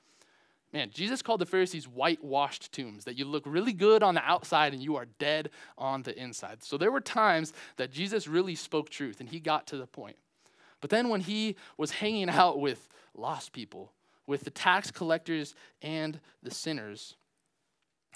Man, 0.71 0.91
Jesus 0.91 1.21
called 1.21 1.41
the 1.41 1.47
Pharisees 1.47 1.88
whitewashed 1.88 2.71
tombs, 2.71 3.05
that 3.05 3.17
you 3.17 3.25
look 3.25 3.43
really 3.45 3.73
good 3.73 4.03
on 4.03 4.13
the 4.13 4.23
outside 4.23 4.73
and 4.73 4.84
you 4.84 4.95
are 4.97 5.08
dead 5.17 5.49
on 5.77 6.03
the 6.03 6.17
inside. 6.17 6.63
So 6.63 6.77
there 6.77 6.91
were 6.91 7.01
times 7.01 7.53
that 7.77 7.91
Jesus 7.91 8.27
really 8.27 8.55
spoke 8.55 8.89
truth 8.89 9.19
and 9.19 9.29
he 9.29 9.39
got 9.39 9.65
to 9.67 9.77
the 9.77 9.88
point. 9.88 10.17
But 10.79 10.91
then 10.91 11.10
when 11.10 11.21
he 11.21 11.55
was 11.77 11.91
hanging 11.91 12.29
out 12.29 12.60
with 12.60 12.88
lost 13.15 13.51
people, 13.51 13.91
with 14.27 14.43
the 14.43 14.51
tax 14.51 14.91
collectors 14.91 15.55
and 15.82 16.19
the 16.43 16.51
sinners, 16.51 17.15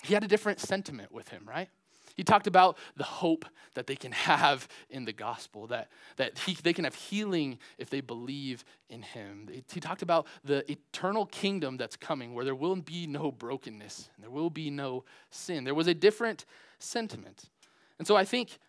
he 0.04 0.14
had 0.14 0.24
a 0.24 0.28
different 0.28 0.60
sentiment 0.60 1.12
with 1.12 1.30
him, 1.30 1.44
right? 1.48 1.70
He 2.16 2.24
talked 2.24 2.48
about 2.48 2.78
the 2.96 3.04
hope 3.04 3.46
that 3.74 3.88
they 3.88 3.96
can 3.96 4.12
have 4.12 4.68
in 4.90 5.06
the 5.06 5.14
gospel, 5.14 5.68
that, 5.68 5.90
that 6.18 6.38
he, 6.40 6.58
they 6.62 6.74
can 6.74 6.84
have 6.84 6.96
healing 6.96 7.60
if 7.78 7.90
they 7.90 8.02
believe 8.02 8.64
in 8.90 9.02
him. 9.02 9.50
He 9.72 9.80
talked 9.80 10.02
about 10.02 10.28
the 10.44 10.70
eternal 10.72 11.26
kingdom 11.26 11.78
that's 11.78 11.96
coming 11.96 12.34
where 12.34 12.46
there 12.46 12.56
will 12.56 12.76
be 12.76 13.08
no 13.08 13.32
brokenness, 13.32 14.10
and 14.16 14.24
there 14.24 14.32
will 14.32 14.50
be 14.50 14.70
no 14.70 15.04
sin. 15.30 15.64
There 15.64 15.76
was 15.76 15.88
a 15.88 15.94
different 15.94 16.46
sentiment. 16.80 17.50
And 18.00 18.08
so 18.08 18.16
I 18.16 18.26
think 18.26 18.60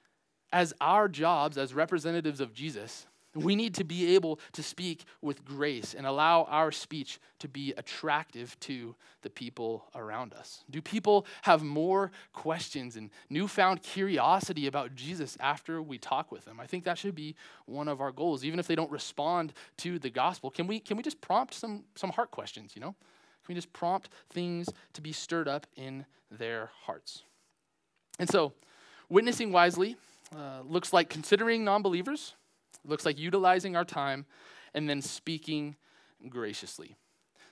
as 0.53 0.73
our 0.81 1.09
jobs 1.09 1.59
as 1.59 1.75
representatives 1.75 2.41
of 2.41 2.55
Jesus 2.55 3.07
We 3.35 3.57
need 3.57 3.75
to 3.75 3.85
be 3.85 4.15
able 4.15 4.39
to 4.53 4.63
speak 4.63 5.05
with 5.21 5.45
grace 5.45 5.95
and 5.95 6.07
allow 6.07 6.45
our 6.45 6.71
speech 6.71 7.19
to 7.41 7.49
be 7.49 7.75
attractive 7.77 8.59
to 8.61 8.95
the 9.23 9.31
people 9.31 9.87
around 9.95 10.35
us. 10.35 10.63
Do 10.71 10.81
people 10.81 11.27
have 11.43 11.63
more 11.63 12.13
questions 12.33 12.97
and 12.97 13.11
newfound 13.29 13.83
curiosity 13.83 14.67
about 14.67 14.95
Jesus 14.95 15.37
after 15.41 15.83
we 15.83 15.99
talk 15.99 16.31
with 16.31 16.45
them? 16.45 16.61
I 16.61 16.67
think 16.67 16.85
that 16.85 16.99
should 16.99 17.15
be 17.15 17.35
one 17.67 17.89
of 17.89 18.01
our 18.01 18.13
goals. 18.13 18.45
Even 18.45 18.59
if 18.59 18.67
they 18.67 18.77
don't 18.77 18.91
respond 18.91 19.53
to 19.79 19.99
the 19.99 20.11
gospel, 20.11 20.51
can 20.51 20.67
we, 20.67 20.79
can 20.79 20.97
we 20.97 21.03
just 21.03 21.21
prompt 21.21 21.55
some, 21.55 21.85
some 21.97 22.11
heart 22.11 22.31
questions, 22.31 22.73
you 22.75 22.81
know? 22.81 22.95
Can 23.45 23.55
we 23.55 23.55
just 23.57 23.73
prompt 23.73 24.09
things 24.31 24.69
to 24.95 25.03
be 25.03 25.13
stirred 25.13 25.49
up 25.49 25.67
in 25.77 26.07
their 26.31 26.71
hearts? 26.83 27.25
And 28.19 28.29
so, 28.29 28.53
witnessing 29.09 29.53
wisely 29.53 29.97
uh, 30.35 30.61
looks 30.65 30.93
like 30.93 31.09
considering 31.11 31.65
non 31.65 31.83
believers 31.83 32.35
it 32.85 32.91
looks 32.91 33.07
like 33.07 33.19
utilizing 33.19 33.77
our 33.77 33.85
time 33.85 34.27
and 34.75 34.89
then 34.89 35.01
speaking 35.01 35.77
graciously. 36.29 36.97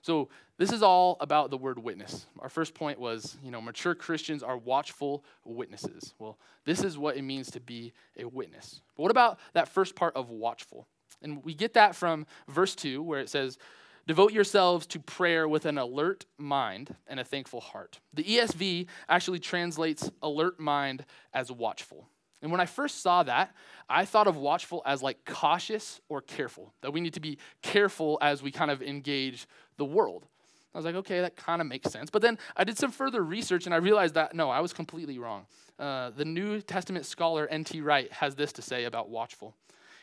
So, 0.03 0.29
this 0.59 0.73
is 0.73 0.83
all 0.83 1.17
about 1.21 1.51
the 1.51 1.57
word 1.57 1.79
witness. 1.79 2.27
Our 2.39 2.49
first 2.49 2.75
point 2.75 2.99
was, 2.99 3.37
you 3.43 3.51
know, 3.51 3.61
mature 3.61 3.95
Christians 3.95 4.43
are 4.43 4.57
watchful 4.57 5.25
witnesses. 5.45 6.15
Well, 6.19 6.39
this 6.65 6.85
is 6.85 6.99
what 6.99 7.17
it 7.17 7.23
means 7.23 7.51
to 7.53 7.61
be 7.61 7.93
a 8.17 8.25
witness. 8.25 8.81
But 8.97 9.03
what 9.03 9.11
about 9.11 9.39
that 9.55 9.69
first 9.69 9.97
part 9.97 10.15
of 10.15 10.31
watchful? 10.31 10.87
And 11.23 11.45
we 11.45 11.55
get 11.55 11.75
that 11.75 11.97
from 11.97 12.27
verse 12.49 12.75
2, 12.75 13.03
where 13.03 13.21
it 13.21 13.29
says, 13.29 13.59
Devote 14.07 14.33
yourselves 14.33 14.87
to 14.89 14.99
prayer 14.99 15.49
with 15.49 15.65
an 15.65 15.79
alert 15.79 16.27
mind 16.37 16.95
and 17.07 17.21
a 17.21 17.25
thankful 17.25 17.61
heart. 17.61 18.01
The 18.13 18.25
ESV 18.25 18.87
actually 19.09 19.39
translates 19.39 20.11
alert 20.23 20.59
mind 20.59 21.05
as 21.33 21.53
watchful. 21.53 22.09
And 22.43 22.51
when 22.51 22.61
I 22.61 22.67
first 22.67 23.03
saw 23.03 23.23
that, 23.23 23.55
I 23.89 24.05
thought 24.05 24.27
of 24.27 24.37
watchful 24.37 24.83
as 24.85 25.03
like 25.03 25.25
cautious 25.25 26.01
or 26.09 26.21
careful, 26.21 26.75
that 26.83 26.93
we 26.93 27.01
need 27.01 27.15
to 27.15 27.21
be 27.21 27.39
careful 27.63 28.19
as 28.21 28.43
we 28.43 28.51
kind 28.51 28.71
of 28.71 28.83
engage 28.83 29.47
the 29.77 29.85
world. 29.85 30.27
I 30.75 30.79
was 30.79 30.85
like, 30.85 30.95
okay, 30.97 31.21
that 31.21 31.37
kind 31.37 31.61
of 31.61 31.69
makes 31.69 31.91
sense. 31.91 32.11
But 32.11 32.23
then 32.23 32.39
I 32.57 32.65
did 32.65 32.79
some 32.79 32.91
further 32.91 33.23
research 33.23 33.67
and 33.67 33.75
I 33.75 33.79
realized 33.79 34.15
that 34.15 34.35
no, 34.35 34.51
I 34.51 34.61
was 34.61 34.73
completely 34.73 35.19
wrong. 35.19 35.47
Uh, 35.79 36.11
the 36.11 36.25
New 36.25 36.61
Testament 36.61 37.07
scholar 37.07 37.47
N.T. 37.47 37.81
Wright 37.81 38.11
has 38.13 38.35
this 38.35 38.53
to 38.55 38.63
say 38.63 38.85
about 38.85 39.09
watchful. 39.09 39.55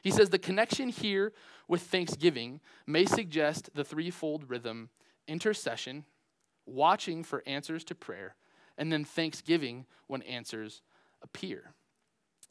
He 0.02 0.12
says 0.12 0.30
the 0.30 0.39
connection 0.39 0.89
here 0.89 1.34
with 1.67 1.82
thanksgiving 1.82 2.62
may 2.88 3.06
suggest 3.06 3.69
the 3.73 3.84
threefold 3.84 4.49
rhythm 4.49 4.89
intercession, 5.28 6.06
watching 6.65 7.23
for 7.23 7.43
answers 7.45 7.84
to 7.86 7.95
prayer, 7.95 8.36
and 8.78 8.91
then 8.91 9.04
thanksgiving 9.04 9.86
when 10.08 10.21
answers 10.23 10.82
appear. 11.21 11.73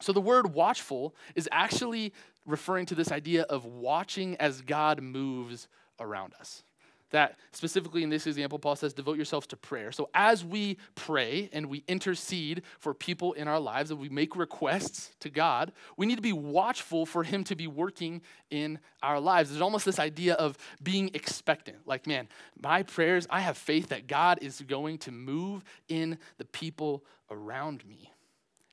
So 0.01 0.13
the 0.13 0.21
word 0.21 0.55
watchful 0.55 1.15
is 1.35 1.49
actually 1.51 2.13
referring 2.47 2.87
to 2.87 2.95
this 2.95 3.13
idea 3.13 3.43
of 3.43 3.65
watching 3.65 4.37
as 4.37 4.61
God 4.63 5.03
moves 5.03 5.69
around 6.01 6.35
us. 6.41 6.63
That 7.11 7.39
specifically 7.53 8.03
in 8.03 8.11
this 8.11 8.27
example, 8.27 8.59
Paul 8.59 8.77
says, 8.77 8.93
devote 8.93 9.17
yourselves 9.17 9.47
to 9.49 9.57
prayer. 9.57 9.93
So 9.93 10.11
as 10.13 10.45
we 10.45 10.77
pray 10.95 11.49
and 11.55 11.67
we 11.67 11.83
intercede 11.89 12.63
for 12.79 12.93
people 12.93 13.33
in 13.33 13.49
our 13.49 13.59
lives 13.59 13.91
and 13.91 13.99
we 13.99 14.11
make 14.11 14.37
requests 14.37 15.11
to 15.21 15.31
God, 15.31 15.73
we 15.97 16.05
need 16.05 16.17
to 16.17 16.23
be 16.23 16.35
watchful 16.35 17.07
for 17.07 17.25
Him 17.25 17.45
to 17.45 17.57
be 17.57 17.67
working 17.67 18.21
in 18.51 18.79
our 19.03 19.19
lives. 19.21 19.49
There's 19.49 19.63
almost 19.63 19.87
this 19.87 19.99
idea 19.99 20.35
of 20.35 20.59
being 20.83 21.11
expectant. 21.15 21.79
Like, 21.87 22.07
man, 22.07 22.29
my 22.61 22.83
prayers, 22.83 23.27
I 23.31 23.41
have 23.41 23.57
faith 23.57 23.89
that 23.89 24.07
God 24.07 24.41
is 24.43 24.61
going 24.61 24.99
to 24.99 25.11
move 25.11 25.65
in 25.89 26.19
the 26.37 26.45
people 26.45 27.05
around 27.31 27.87
me. 27.87 28.13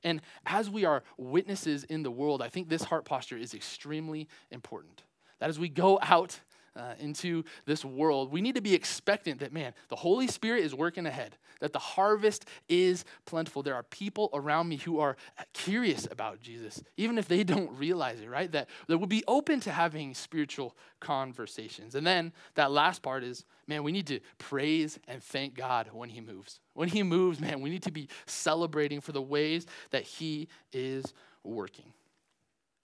And 0.05 0.21
as 0.45 0.69
we 0.69 0.85
are 0.85 1.03
witnesses 1.17 1.83
in 1.83 2.03
the 2.03 2.11
world, 2.11 2.41
I 2.41 2.47
think 2.47 2.69
this 2.69 2.83
heart 2.83 3.05
posture 3.05 3.37
is 3.37 3.55
extremely 3.55 4.29
important. 4.51 5.03
That 5.39 5.49
as 5.49 5.59
we 5.59 5.67
go 5.67 5.97
out 6.01 6.39
uh, 6.75 6.93
into 6.99 7.43
this 7.65 7.85
world, 7.85 8.31
we 8.31 8.41
need 8.41 8.55
to 8.55 8.61
be 8.61 8.73
expectant 8.73 9.39
that, 9.39 9.53
man, 9.53 9.73
the 9.89 9.95
Holy 9.95 10.27
Spirit 10.27 10.63
is 10.63 10.75
working 10.75 11.05
ahead, 11.05 11.37
that 11.61 11.73
the 11.73 11.79
harvest 11.79 12.45
is 12.67 13.05
plentiful. 13.25 13.63
There 13.63 13.75
are 13.75 13.83
people 13.83 14.29
around 14.33 14.67
me 14.67 14.77
who 14.77 14.99
are 14.99 15.15
curious 15.53 16.07
about 16.11 16.41
Jesus, 16.41 16.83
even 16.97 17.17
if 17.17 17.27
they 17.27 17.43
don't 17.43 17.71
realize 17.77 18.19
it, 18.19 18.29
right? 18.29 18.51
That, 18.51 18.69
that 18.87 18.97
will 18.97 19.07
be 19.07 19.23
open 19.27 19.59
to 19.61 19.71
having 19.71 20.13
spiritual 20.13 20.75
conversations. 20.99 21.95
And 21.95 22.05
then 22.05 22.33
that 22.55 22.71
last 22.71 23.01
part 23.01 23.23
is, 23.23 23.45
man, 23.67 23.83
we 23.83 23.91
need 23.91 24.07
to 24.07 24.19
praise 24.37 24.99
and 25.07 25.23
thank 25.23 25.55
God 25.55 25.89
when 25.93 26.09
He 26.09 26.21
moves. 26.21 26.59
When 26.73 26.89
He 26.89 27.03
moves, 27.03 27.39
man, 27.39 27.61
we 27.61 27.69
need 27.69 27.83
to 27.83 27.91
be 27.91 28.09
celebrating 28.25 29.01
for 29.01 29.11
the 29.11 29.21
ways 29.21 29.65
that 29.91 30.03
He 30.03 30.49
is 30.73 31.13
working. 31.43 31.93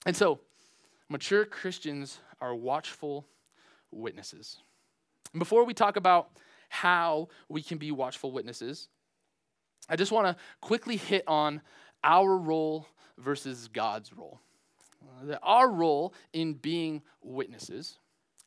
And 0.06 0.16
so, 0.16 0.40
mature 1.08 1.44
Christians 1.44 2.18
are 2.40 2.54
watchful 2.54 3.26
witnesses. 3.92 4.58
Before 5.36 5.64
we 5.64 5.74
talk 5.74 5.96
about 5.96 6.30
how 6.68 7.28
we 7.48 7.62
can 7.62 7.78
be 7.78 7.92
watchful 7.92 8.32
witnesses, 8.32 8.88
I 9.88 9.96
just 9.96 10.12
want 10.12 10.26
to 10.26 10.42
quickly 10.60 10.96
hit 10.96 11.24
on 11.26 11.60
our 12.04 12.36
role 12.36 12.86
versus 13.18 13.68
God's 13.68 14.12
role. 14.12 14.40
Uh, 15.02 15.36
our 15.42 15.70
role 15.70 16.14
in 16.32 16.54
being 16.54 17.02
witnesses 17.22 17.98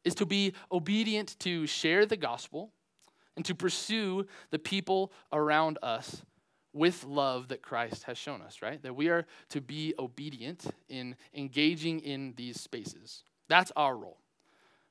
is 0.04 0.16
to 0.16 0.26
be 0.26 0.54
obedient 0.72 1.38
to 1.40 1.68
share 1.68 2.06
the 2.06 2.18
gospel 2.18 2.72
and 3.36 3.44
to 3.46 3.56
pursue 3.56 4.26
the 4.52 4.60
people 4.60 5.12
around 5.32 5.78
us 5.84 6.22
with 6.74 7.04
love 7.06 7.48
that 7.48 7.62
Christ 7.62 8.04
has 8.04 8.18
shown 8.18 8.42
us, 8.42 8.62
right? 8.62 8.82
That 8.84 8.96
we 8.96 9.10
are 9.10 9.26
to 9.50 9.62
be 9.62 9.94
obedient 9.98 10.66
in 10.90 11.16
engaging 11.34 12.02
in 12.02 12.34
these 12.36 12.60
spaces. 12.60 13.24
That's 13.48 13.72
our 13.76 13.96
role. 13.96 14.18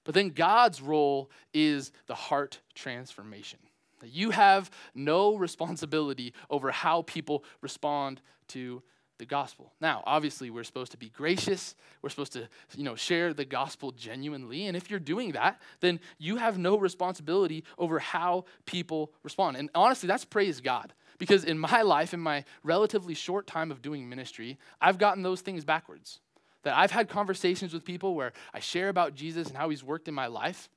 But 0.05 0.15
then 0.15 0.31
God's 0.31 0.81
role 0.81 1.31
is 1.53 1.93
the 2.07 2.15
heart 2.15 2.61
transformation. 2.75 3.59
You 4.03 4.31
have 4.31 4.71
no 4.95 5.37
responsibility 5.37 6.35
over 6.51 6.71
how 6.71 7.03
people 7.03 7.43
respond 7.63 8.21
to 8.49 8.83
the 9.19 9.25
gospel. 9.25 9.73
Now, 9.81 10.03
obviously, 10.07 10.51
we're 10.51 10.65
supposed 10.65 10.93
to 10.93 10.99
be 10.99 11.09
gracious. 11.09 11.75
We're 12.03 12.11
supposed 12.11 12.33
to, 12.33 12.49
you 12.77 12.85
know, 12.85 12.97
share 12.97 13.33
the 13.33 13.45
gospel 13.45 13.93
genuinely. 13.93 14.67
And 14.67 14.77
if 14.77 14.91
you're 14.91 15.01
doing 15.01 15.33
that, 15.33 15.61
then 15.81 16.01
you 16.19 16.37
have 16.37 16.59
no 16.59 16.77
responsibility 16.77 17.65
over 17.79 17.99
how 17.99 18.45
people 18.67 19.13
respond. 19.23 19.57
And 19.57 19.71
honestly, 19.75 20.07
that's 20.07 20.25
praise 20.25 20.61
God. 20.61 20.93
Because 21.19 21.45
in 21.45 21.59
my 21.59 21.83
life, 21.83 22.13
in 22.13 22.21
my 22.21 22.45
relatively 22.65 23.15
short 23.15 23.47
time 23.47 23.71
of 23.71 23.81
doing 23.81 24.09
ministry, 24.09 24.59
I've 24.81 24.99
gotten 24.99 25.23
those 25.23 25.43
things 25.43 25.65
backwards. 25.65 26.19
That 26.65 26.77
I've 26.77 26.91
had 26.91 27.09
conversations 27.09 27.73
with 27.73 27.85
people 27.85 28.15
where 28.15 28.33
I 28.53 28.61
share 28.61 28.89
about 28.89 29.15
Jesus 29.15 29.49
and 29.49 29.57
how 29.57 29.69
he's 29.69 29.85
worked 29.85 30.09
in 30.09 30.15
my 30.15 30.27
life. 30.27 30.69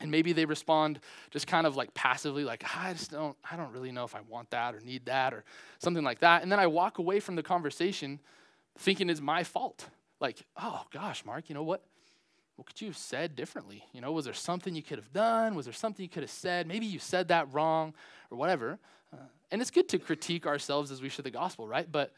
And 0.00 0.10
maybe 0.10 0.32
they 0.32 0.46
respond 0.46 0.98
just 1.30 1.46
kind 1.46 1.66
of 1.66 1.76
like 1.76 1.92
passively, 1.92 2.42
like, 2.42 2.64
I 2.74 2.94
just 2.94 3.10
don't, 3.10 3.36
I 3.50 3.56
don't 3.56 3.70
really 3.72 3.92
know 3.92 4.04
if 4.04 4.14
I 4.14 4.20
want 4.22 4.50
that 4.50 4.74
or 4.74 4.80
need 4.80 5.04
that 5.06 5.34
or 5.34 5.44
something 5.78 6.02
like 6.02 6.20
that. 6.20 6.42
And 6.42 6.50
then 6.50 6.58
I 6.58 6.66
walk 6.66 6.98
away 6.98 7.20
from 7.20 7.36
the 7.36 7.42
conversation 7.42 8.18
thinking 8.78 9.10
it's 9.10 9.20
my 9.20 9.44
fault. 9.44 9.86
Like, 10.18 10.38
oh 10.56 10.84
gosh, 10.90 11.24
Marc, 11.24 11.48
you 11.50 11.54
know 11.54 11.62
what? 11.62 11.84
What 12.56 12.66
could 12.66 12.80
you 12.80 12.88
have 12.88 12.96
said 12.96 13.36
differently? 13.36 13.84
You 13.92 14.00
know, 14.00 14.12
was 14.12 14.24
there 14.24 14.34
something 14.34 14.74
you 14.74 14.82
could 14.82 14.98
have 14.98 15.12
done? 15.12 15.54
Was 15.54 15.66
there 15.66 15.72
something 15.72 16.02
you 16.02 16.10
could 16.10 16.22
have 16.22 16.30
said? 16.30 16.66
Maybe 16.66 16.86
you 16.86 16.98
said 16.98 17.28
that 17.28 17.52
wrong 17.52 17.94
or 18.30 18.36
whatever. 18.38 18.78
Uh, 19.12 19.16
and 19.50 19.60
it's 19.60 19.70
good 19.70 19.88
to 19.90 19.98
critique 19.98 20.46
ourselves 20.46 20.90
as 20.90 21.00
we 21.02 21.08
share 21.08 21.22
the 21.22 21.30
gospel, 21.30 21.66
right? 21.66 21.90
But 21.90 22.12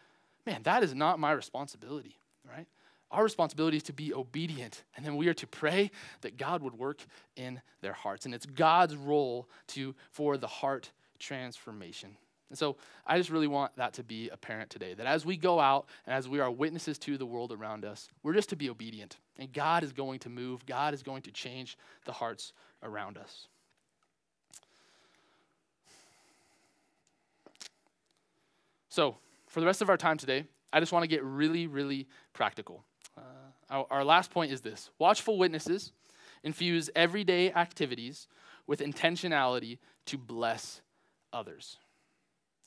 man, 0.45 0.63
that 0.65 0.83
is 0.83 0.95
not 0.95 1.19
my 1.19 1.33
responsibility, 1.33 2.17
right? 2.49 2.67
Our 3.13 3.23
responsibility 3.23 3.77
is 3.77 3.83
to 3.85 3.93
be 3.93 4.15
obedient, 4.15 4.85
and 4.97 5.05
then 5.05 5.17
we 5.17 5.29
are 5.29 5.35
to 5.35 5.47
pray 5.47 5.91
that 6.23 6.39
God 6.39 6.63
would 6.63 6.75
work 6.75 7.05
in 7.37 7.61
their 7.83 7.93
hearts. 7.93 8.25
And 8.25 8.35
it's 8.35 8.47
God's 8.47 8.97
role 8.97 9.49
to 9.69 9.95
for 10.11 10.39
the 10.39 10.47
heart 10.47 10.91
transformation. 11.19 12.17
And 12.49 12.59
so 12.59 12.77
I 13.07 13.17
just 13.19 13.31
really 13.31 13.47
want 13.47 13.75
that 13.77 13.95
to 13.95 14.03
be 14.03 14.29
apparent 14.31 14.69
today 14.71 14.95
that 14.95 15.07
as 15.07 15.25
we 15.25 15.37
go 15.37 15.61
out 15.61 15.87
and 16.07 16.15
as 16.15 16.29
we 16.29 16.41
are 16.41 16.51
witnesses 16.51 16.99
to 16.99 17.17
the 17.17 17.25
world 17.25 17.53
around 17.53 17.85
us, 17.85 18.09
we're 18.23 18.35
just 18.35 18.51
to 18.51 18.57
be 18.57 18.69
obedient. 18.69 19.19
And 19.39 19.53
God 19.53 19.83
is 19.83 19.93
going 19.93 20.19
to 20.21 20.29
move, 20.29 20.65
God 20.67 20.93
is 20.93 21.03
going 21.03 21.23
to 21.23 21.31
change 21.31 21.79
the 22.05 22.13
hearts 22.13 22.53
around 22.83 23.17
us. 23.17 23.49
So, 28.89 29.17
for 29.47 29.61
the 29.61 29.67
rest 29.67 29.81
of 29.81 29.89
our 29.89 29.97
time 29.97 30.19
today, 30.19 30.45
I 30.73 30.81
just 30.81 30.93
want 30.93 31.03
to 31.03 31.09
get 31.09 31.23
really, 31.25 31.67
really 31.67 32.07
practical. 32.35 32.85
Our 33.73 34.05
last 34.05 34.31
point 34.31 34.53
is 34.53 34.61
this 34.61 34.91
watchful 34.99 35.39
witnesses 35.39 35.93
infuse 36.45 36.91
everyday 36.95 37.53
activities 37.53 38.29
with 38.67 38.81
intentionality 38.81 39.79
to 40.07 40.19
bless 40.19 40.83
others. 41.33 41.79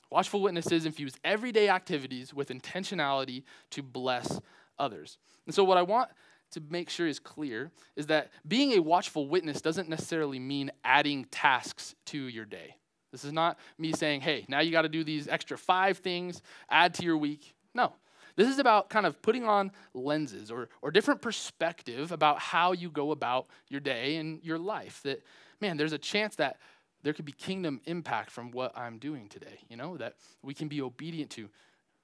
Watchful 0.09 0.41
witnesses 0.41 0.85
infuse 0.85 1.13
everyday 1.23 1.69
activities 1.69 2.33
with 2.33 2.49
intentionality 2.49 3.43
to 3.71 3.83
bless 3.83 4.39
others. 4.79 5.17
And 5.45 5.53
so, 5.53 5.63
what 5.63 5.77
I 5.77 5.81
want 5.83 6.09
to 6.51 6.61
make 6.69 6.89
sure 6.89 7.07
is 7.07 7.19
clear 7.19 7.71
is 7.95 8.07
that 8.07 8.31
being 8.47 8.73
a 8.73 8.79
watchful 8.79 9.27
witness 9.27 9.61
doesn't 9.61 9.89
necessarily 9.89 10.39
mean 10.39 10.71
adding 10.83 11.25
tasks 11.25 11.95
to 12.05 12.17
your 12.17 12.45
day. 12.45 12.77
This 13.11 13.23
is 13.23 13.33
not 13.33 13.59
me 13.77 13.93
saying, 13.93 14.21
hey, 14.21 14.45
now 14.47 14.59
you 14.59 14.71
got 14.71 14.83
to 14.83 14.89
do 14.89 15.03
these 15.03 15.27
extra 15.27 15.57
five 15.57 15.99
things, 15.99 16.41
add 16.69 16.93
to 16.95 17.03
your 17.03 17.17
week. 17.17 17.55
No. 17.73 17.93
This 18.35 18.47
is 18.49 18.59
about 18.59 18.89
kind 18.89 19.05
of 19.05 19.21
putting 19.21 19.45
on 19.45 19.71
lenses 19.93 20.51
or, 20.51 20.69
or 20.81 20.91
different 20.91 21.21
perspective 21.21 22.11
about 22.11 22.39
how 22.39 22.73
you 22.73 22.89
go 22.89 23.11
about 23.11 23.47
your 23.69 23.79
day 23.79 24.17
and 24.17 24.43
your 24.43 24.57
life. 24.57 25.01
That, 25.03 25.23
man, 25.61 25.77
there's 25.77 25.93
a 25.93 25.97
chance 25.97 26.35
that 26.35 26.57
there 27.03 27.13
could 27.13 27.25
be 27.25 27.31
kingdom 27.31 27.81
impact 27.85 28.31
from 28.31 28.51
what 28.51 28.75
I'm 28.77 28.97
doing 28.97 29.29
today, 29.29 29.59
you 29.69 29.77
know, 29.77 29.95
that 29.97 30.15
we 30.41 30.53
can 30.53 30.67
be 30.67 30.81
obedient 30.81 31.29
to 31.31 31.49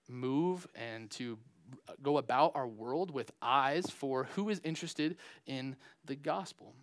move 0.07 0.67
and 0.75 1.09
to 1.11 1.37
go 2.01 2.17
about 2.17 2.51
our 2.55 2.67
world 2.67 3.11
with 3.11 3.31
eyes 3.41 3.89
for 3.89 4.25
who 4.35 4.49
is 4.49 4.61
interested 4.63 5.17
in 5.45 5.75
the 6.05 6.15
gospel. 6.15 6.73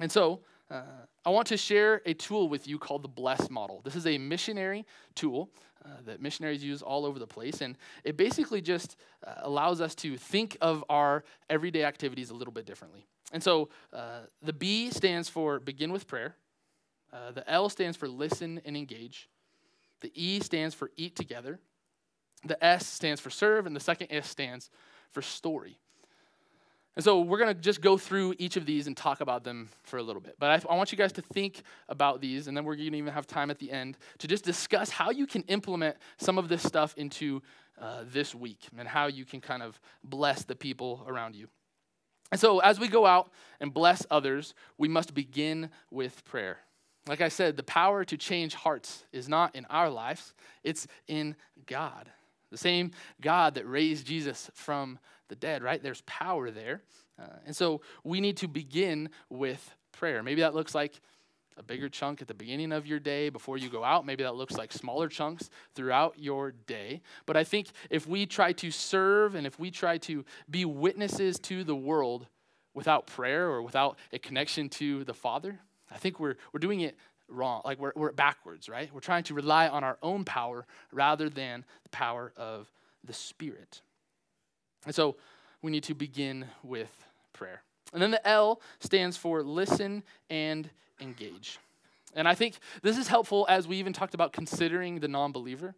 And 0.00 0.10
so, 0.10 0.40
uh, 0.70 0.82
I 1.24 1.30
want 1.30 1.46
to 1.48 1.56
share 1.56 2.02
a 2.06 2.14
tool 2.14 2.48
with 2.48 2.66
you 2.66 2.78
called 2.78 3.02
the 3.02 3.08
Bless 3.08 3.50
Model. 3.50 3.80
This 3.84 3.96
is 3.96 4.06
a 4.06 4.18
missionary 4.18 4.84
tool 5.14 5.50
uh, 5.84 5.88
that 6.04 6.20
missionaries 6.20 6.62
use 6.62 6.82
all 6.82 7.06
over 7.06 7.18
the 7.18 7.26
place, 7.26 7.60
and 7.60 7.76
it 8.04 8.16
basically 8.16 8.60
just 8.60 8.96
uh, 9.26 9.34
allows 9.38 9.80
us 9.80 9.94
to 9.96 10.16
think 10.16 10.56
of 10.60 10.84
our 10.88 11.24
everyday 11.48 11.84
activities 11.84 12.30
a 12.30 12.34
little 12.34 12.52
bit 12.52 12.66
differently. 12.66 13.06
And 13.32 13.42
so, 13.42 13.68
uh, 13.92 14.20
the 14.42 14.52
B 14.52 14.90
stands 14.90 15.28
for 15.28 15.60
begin 15.60 15.92
with 15.92 16.06
prayer, 16.06 16.36
uh, 17.12 17.32
the 17.32 17.48
L 17.50 17.68
stands 17.68 17.96
for 17.96 18.08
listen 18.08 18.60
and 18.64 18.76
engage, 18.76 19.28
the 20.00 20.12
E 20.14 20.40
stands 20.40 20.74
for 20.74 20.90
eat 20.96 21.16
together, 21.16 21.60
the 22.44 22.62
S 22.64 22.86
stands 22.86 23.20
for 23.20 23.30
serve, 23.30 23.66
and 23.66 23.74
the 23.74 23.80
second 23.80 24.08
S 24.10 24.28
stands 24.28 24.70
for 25.10 25.22
story. 25.22 25.78
And 26.98 27.04
so 27.04 27.20
we're 27.20 27.38
going 27.38 27.54
to 27.54 27.60
just 27.62 27.80
go 27.80 27.96
through 27.96 28.34
each 28.38 28.56
of 28.56 28.66
these 28.66 28.88
and 28.88 28.96
talk 28.96 29.20
about 29.20 29.44
them 29.44 29.68
for 29.84 29.98
a 29.98 30.02
little 30.02 30.20
bit. 30.20 30.34
But 30.40 30.66
I, 30.66 30.72
I 30.72 30.74
want 30.74 30.90
you 30.90 30.98
guys 30.98 31.12
to 31.12 31.22
think 31.22 31.62
about 31.88 32.20
these, 32.20 32.48
and 32.48 32.56
then 32.56 32.64
we're 32.64 32.74
going 32.74 32.90
to 32.90 32.98
even 32.98 33.12
have 33.12 33.24
time 33.24 33.52
at 33.52 33.60
the 33.60 33.70
end 33.70 33.96
to 34.18 34.26
just 34.26 34.44
discuss 34.44 34.90
how 34.90 35.10
you 35.10 35.24
can 35.24 35.42
implement 35.42 35.96
some 36.16 36.38
of 36.38 36.48
this 36.48 36.60
stuff 36.60 36.94
into 36.96 37.40
uh, 37.80 38.02
this 38.12 38.34
week 38.34 38.66
and 38.76 38.88
how 38.88 39.06
you 39.06 39.24
can 39.24 39.40
kind 39.40 39.62
of 39.62 39.80
bless 40.02 40.42
the 40.42 40.56
people 40.56 41.04
around 41.06 41.36
you. 41.36 41.46
And 42.32 42.40
so 42.40 42.58
as 42.58 42.80
we 42.80 42.88
go 42.88 43.06
out 43.06 43.30
and 43.60 43.72
bless 43.72 44.04
others, 44.10 44.52
we 44.76 44.88
must 44.88 45.14
begin 45.14 45.70
with 45.92 46.24
prayer. 46.24 46.58
Like 47.06 47.20
I 47.20 47.28
said, 47.28 47.56
the 47.56 47.62
power 47.62 48.04
to 48.06 48.16
change 48.16 48.54
hearts 48.54 49.04
is 49.12 49.28
not 49.28 49.54
in 49.54 49.66
our 49.66 49.88
lives, 49.88 50.34
it's 50.64 50.88
in 51.06 51.36
God. 51.64 52.10
The 52.50 52.58
same 52.58 52.90
God 53.20 53.54
that 53.54 53.68
raised 53.68 54.04
Jesus 54.04 54.50
from 54.52 54.98
the 55.28 55.36
dead, 55.36 55.62
right? 55.62 55.82
There's 55.82 56.02
power 56.02 56.50
there. 56.50 56.82
Uh, 57.20 57.26
and 57.46 57.56
so 57.56 57.80
we 58.04 58.20
need 58.20 58.36
to 58.38 58.48
begin 58.48 59.10
with 59.28 59.74
prayer. 59.92 60.22
Maybe 60.22 60.42
that 60.42 60.54
looks 60.54 60.74
like 60.74 61.00
a 61.56 61.62
bigger 61.62 61.88
chunk 61.88 62.22
at 62.22 62.28
the 62.28 62.34
beginning 62.34 62.72
of 62.72 62.86
your 62.86 63.00
day 63.00 63.28
before 63.28 63.58
you 63.58 63.68
go 63.68 63.82
out. 63.82 64.06
Maybe 64.06 64.22
that 64.22 64.36
looks 64.36 64.56
like 64.56 64.72
smaller 64.72 65.08
chunks 65.08 65.50
throughout 65.74 66.14
your 66.16 66.52
day. 66.52 67.02
But 67.26 67.36
I 67.36 67.44
think 67.44 67.68
if 67.90 68.06
we 68.06 68.26
try 68.26 68.52
to 68.52 68.70
serve 68.70 69.34
and 69.34 69.46
if 69.46 69.58
we 69.58 69.70
try 69.70 69.98
to 69.98 70.24
be 70.48 70.64
witnesses 70.64 71.38
to 71.40 71.64
the 71.64 71.74
world 71.74 72.28
without 72.74 73.08
prayer 73.08 73.48
or 73.48 73.62
without 73.62 73.98
a 74.12 74.18
connection 74.18 74.68
to 74.68 75.02
the 75.04 75.14
Father, 75.14 75.58
I 75.90 75.98
think 75.98 76.20
we're, 76.20 76.36
we're 76.52 76.60
doing 76.60 76.80
it 76.80 76.96
wrong. 77.28 77.62
Like 77.64 77.80
we're, 77.80 77.92
we're 77.96 78.12
backwards, 78.12 78.68
right? 78.68 78.92
We're 78.92 79.00
trying 79.00 79.24
to 79.24 79.34
rely 79.34 79.68
on 79.68 79.82
our 79.82 79.98
own 80.00 80.24
power 80.24 80.64
rather 80.92 81.28
than 81.28 81.64
the 81.82 81.88
power 81.90 82.32
of 82.36 82.72
the 83.04 83.12
Spirit. 83.12 83.82
And 84.86 84.94
so 84.94 85.16
we 85.62 85.70
need 85.70 85.84
to 85.84 85.94
begin 85.94 86.46
with 86.62 87.04
prayer. 87.32 87.62
And 87.92 88.02
then 88.02 88.10
the 88.10 88.26
L 88.26 88.60
stands 88.80 89.16
for 89.16 89.42
listen 89.42 90.02
and 90.28 90.68
engage. 91.00 91.58
And 92.14 92.26
I 92.28 92.34
think 92.34 92.58
this 92.82 92.98
is 92.98 93.08
helpful 93.08 93.46
as 93.48 93.68
we 93.68 93.76
even 93.76 93.92
talked 93.92 94.14
about 94.14 94.32
considering 94.32 95.00
the 95.00 95.08
non 95.08 95.32
believer. 95.32 95.74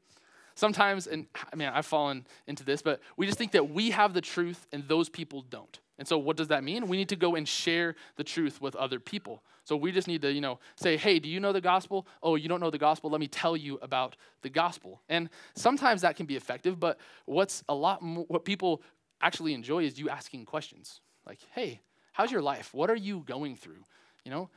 Sometimes, 0.54 1.06
and 1.06 1.26
I 1.52 1.56
mean, 1.56 1.68
I've 1.68 1.86
fallen 1.86 2.26
into 2.46 2.64
this, 2.64 2.82
but 2.82 3.00
we 3.16 3.26
just 3.26 3.38
think 3.38 3.52
that 3.52 3.70
we 3.70 3.90
have 3.90 4.12
the 4.12 4.20
truth 4.20 4.66
and 4.72 4.86
those 4.88 5.08
people 5.08 5.42
don't. 5.48 5.78
And 5.98 6.06
so, 6.06 6.18
what 6.18 6.36
does 6.36 6.48
that 6.48 6.64
mean? 6.64 6.88
We 6.88 6.96
need 6.96 7.10
to 7.10 7.16
go 7.16 7.34
and 7.34 7.46
share 7.46 7.94
the 8.16 8.24
truth 8.24 8.60
with 8.60 8.74
other 8.76 8.98
people. 8.98 9.42
So, 9.70 9.76
we 9.76 9.92
just 9.92 10.08
need 10.08 10.20
to, 10.22 10.32
you 10.32 10.40
know, 10.40 10.58
say, 10.74 10.96
hey, 10.96 11.20
do 11.20 11.28
you 11.28 11.38
know 11.38 11.52
the 11.52 11.60
gospel? 11.60 12.08
Oh, 12.24 12.34
you 12.34 12.48
don't 12.48 12.58
know 12.58 12.70
the 12.70 12.76
gospel? 12.76 13.08
Let 13.08 13.20
me 13.20 13.28
tell 13.28 13.56
you 13.56 13.78
about 13.82 14.16
the 14.42 14.50
gospel. 14.50 15.00
And 15.08 15.30
sometimes 15.54 16.00
that 16.00 16.16
can 16.16 16.26
be 16.26 16.34
effective, 16.34 16.80
but 16.80 16.98
what's 17.26 17.62
a 17.68 17.74
lot 17.76 18.02
more, 18.02 18.24
what 18.26 18.44
people 18.44 18.82
actually 19.20 19.54
enjoy 19.54 19.84
is 19.84 19.96
you 19.96 20.08
asking 20.08 20.44
questions 20.44 21.00
like, 21.24 21.38
hey, 21.54 21.82
how's 22.10 22.32
your 22.32 22.42
life? 22.42 22.74
What 22.74 22.90
are 22.90 22.96
you 22.96 23.22
going 23.24 23.54
through? 23.54 23.84
You 24.24 24.32
know? 24.32 24.50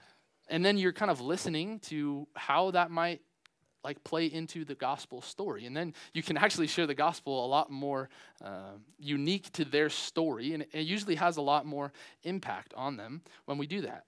And 0.49 0.65
then 0.65 0.79
you're 0.79 0.93
kind 0.93 1.11
of 1.11 1.21
listening 1.21 1.77
to 1.81 2.27
how 2.33 2.71
that 2.71 2.89
might 2.89 3.21
like 3.83 4.03
play 4.03 4.25
into 4.25 4.65
the 4.65 4.73
gospel 4.73 5.21
story. 5.21 5.67
And 5.67 5.77
then 5.77 5.93
you 6.15 6.23
can 6.23 6.37
actually 6.37 6.65
share 6.65 6.87
the 6.87 6.95
gospel 6.95 7.45
a 7.45 7.47
lot 7.47 7.69
more 7.69 8.09
uh, 8.43 8.77
unique 8.97 9.51
to 9.51 9.63
their 9.63 9.89
story. 9.89 10.53
And 10.53 10.65
it 10.71 10.87
usually 10.87 11.15
has 11.15 11.37
a 11.37 11.41
lot 11.41 11.67
more 11.67 11.93
impact 12.23 12.73
on 12.75 12.97
them 12.97 13.21
when 13.45 13.59
we 13.59 13.67
do 13.67 13.81
that. 13.81 14.05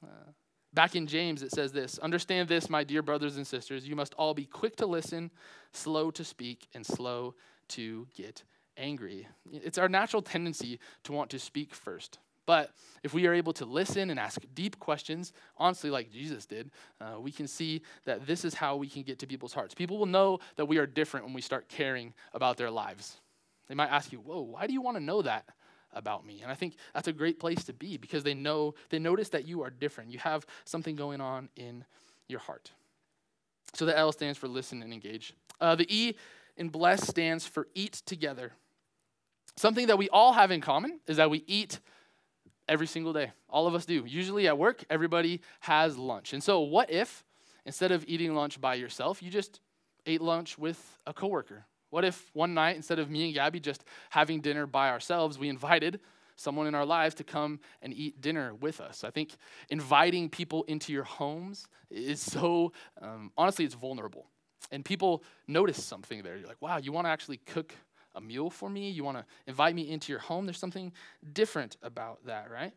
Uh, 0.00 0.30
back 0.74 0.96
in 0.96 1.06
James, 1.06 1.42
it 1.42 1.52
says 1.52 1.72
this 1.72 1.98
Understand 2.00 2.48
this, 2.48 2.68
my 2.68 2.84
dear 2.84 3.02
brothers 3.02 3.36
and 3.36 3.46
sisters. 3.46 3.86
You 3.86 3.96
must 3.96 4.14
all 4.14 4.34
be 4.34 4.44
quick 4.44 4.76
to 4.76 4.86
listen, 4.86 5.30
slow 5.72 6.10
to 6.10 6.24
speak, 6.24 6.66
and 6.74 6.84
slow 6.84 7.34
to 7.68 8.06
get 8.14 8.42
angry. 8.76 9.26
It's 9.50 9.78
our 9.78 9.88
natural 9.88 10.22
tendency 10.22 10.80
to 11.04 11.12
want 11.12 11.30
to 11.30 11.38
speak 11.38 11.74
first. 11.74 12.18
But 12.46 12.72
if 13.02 13.14
we 13.14 13.26
are 13.26 13.32
able 13.32 13.54
to 13.54 13.64
listen 13.64 14.10
and 14.10 14.20
ask 14.20 14.42
deep 14.54 14.78
questions, 14.78 15.32
honestly, 15.56 15.88
like 15.88 16.12
Jesus 16.12 16.44
did, 16.44 16.70
uh, 17.00 17.18
we 17.18 17.32
can 17.32 17.46
see 17.46 17.80
that 18.04 18.26
this 18.26 18.44
is 18.44 18.52
how 18.52 18.76
we 18.76 18.86
can 18.86 19.02
get 19.02 19.18
to 19.20 19.26
people's 19.26 19.54
hearts. 19.54 19.74
People 19.74 19.96
will 19.96 20.04
know 20.04 20.40
that 20.56 20.66
we 20.66 20.76
are 20.76 20.86
different 20.86 21.24
when 21.24 21.34
we 21.34 21.40
start 21.40 21.68
caring 21.68 22.12
about 22.34 22.58
their 22.58 22.70
lives. 22.70 23.16
They 23.66 23.74
might 23.74 23.90
ask 23.90 24.12
you, 24.12 24.18
Whoa, 24.18 24.42
why 24.42 24.66
do 24.66 24.74
you 24.74 24.82
want 24.82 24.98
to 24.98 25.02
know 25.02 25.22
that 25.22 25.46
about 25.94 26.26
me? 26.26 26.40
And 26.42 26.50
I 26.50 26.54
think 26.54 26.76
that's 26.92 27.08
a 27.08 27.12
great 27.12 27.38
place 27.38 27.64
to 27.64 27.72
be 27.72 27.96
because 27.96 28.24
they 28.24 28.34
know, 28.34 28.74
they 28.90 28.98
notice 28.98 29.28
that 29.30 29.46
you 29.46 29.62
are 29.62 29.70
different. 29.70 30.10
You 30.10 30.18
have 30.18 30.46
something 30.64 30.96
going 30.96 31.20
on 31.20 31.48
in 31.56 31.84
your 32.28 32.40
heart. 32.40 32.70
So 33.74 33.86
the 33.86 33.96
L 33.96 34.12
stands 34.12 34.38
for 34.38 34.48
listen 34.48 34.82
and 34.82 34.92
engage. 34.92 35.34
Uh, 35.60 35.74
the 35.74 35.86
E 35.94 36.14
in 36.56 36.68
bless 36.68 37.06
stands 37.06 37.46
for 37.46 37.68
eat 37.74 38.02
together. 38.06 38.52
Something 39.56 39.88
that 39.88 39.98
we 39.98 40.08
all 40.08 40.32
have 40.32 40.50
in 40.50 40.60
common 40.60 41.00
is 41.06 41.16
that 41.16 41.30
we 41.30 41.44
eat 41.46 41.80
every 42.68 42.86
single 42.86 43.12
day. 43.12 43.32
All 43.48 43.66
of 43.66 43.74
us 43.74 43.84
do. 43.84 44.04
Usually 44.06 44.48
at 44.48 44.58
work, 44.58 44.84
everybody 44.90 45.40
has 45.60 45.96
lunch. 45.96 46.32
And 46.32 46.42
so, 46.42 46.60
what 46.60 46.90
if 46.90 47.24
instead 47.64 47.92
of 47.92 48.04
eating 48.06 48.34
lunch 48.34 48.60
by 48.60 48.74
yourself, 48.74 49.22
you 49.22 49.30
just 49.30 49.60
ate 50.06 50.20
lunch 50.20 50.58
with 50.58 50.98
a 51.06 51.12
coworker? 51.12 51.66
What 51.94 52.04
if 52.04 52.28
one 52.32 52.54
night, 52.54 52.74
instead 52.74 52.98
of 52.98 53.08
me 53.08 53.26
and 53.26 53.34
Gabby 53.34 53.60
just 53.60 53.84
having 54.10 54.40
dinner 54.40 54.66
by 54.66 54.88
ourselves, 54.90 55.38
we 55.38 55.48
invited 55.48 56.00
someone 56.34 56.66
in 56.66 56.74
our 56.74 56.84
lives 56.84 57.14
to 57.14 57.22
come 57.22 57.60
and 57.82 57.94
eat 57.94 58.20
dinner 58.20 58.52
with 58.52 58.80
us? 58.80 59.04
I 59.04 59.10
think 59.10 59.36
inviting 59.68 60.28
people 60.28 60.64
into 60.64 60.92
your 60.92 61.04
homes 61.04 61.68
is 61.92 62.20
so, 62.32 62.72
um, 63.00 63.30
honestly, 63.38 63.64
it's 63.64 63.76
vulnerable. 63.76 64.26
And 64.72 64.84
people 64.84 65.22
notice 65.46 65.84
something 65.84 66.24
there. 66.24 66.36
You're 66.36 66.48
like, 66.48 66.60
wow, 66.60 66.78
you 66.78 66.90
want 66.90 67.06
to 67.06 67.10
actually 67.10 67.36
cook 67.36 67.72
a 68.16 68.20
meal 68.20 68.50
for 68.50 68.68
me, 68.68 68.90
you 68.90 69.04
want 69.04 69.18
to 69.18 69.24
invite 69.46 69.76
me 69.76 69.88
into 69.88 70.10
your 70.10 70.18
home, 70.18 70.46
there's 70.46 70.58
something 70.58 70.92
different 71.32 71.76
about 71.80 72.26
that, 72.26 72.50
right? 72.50 72.72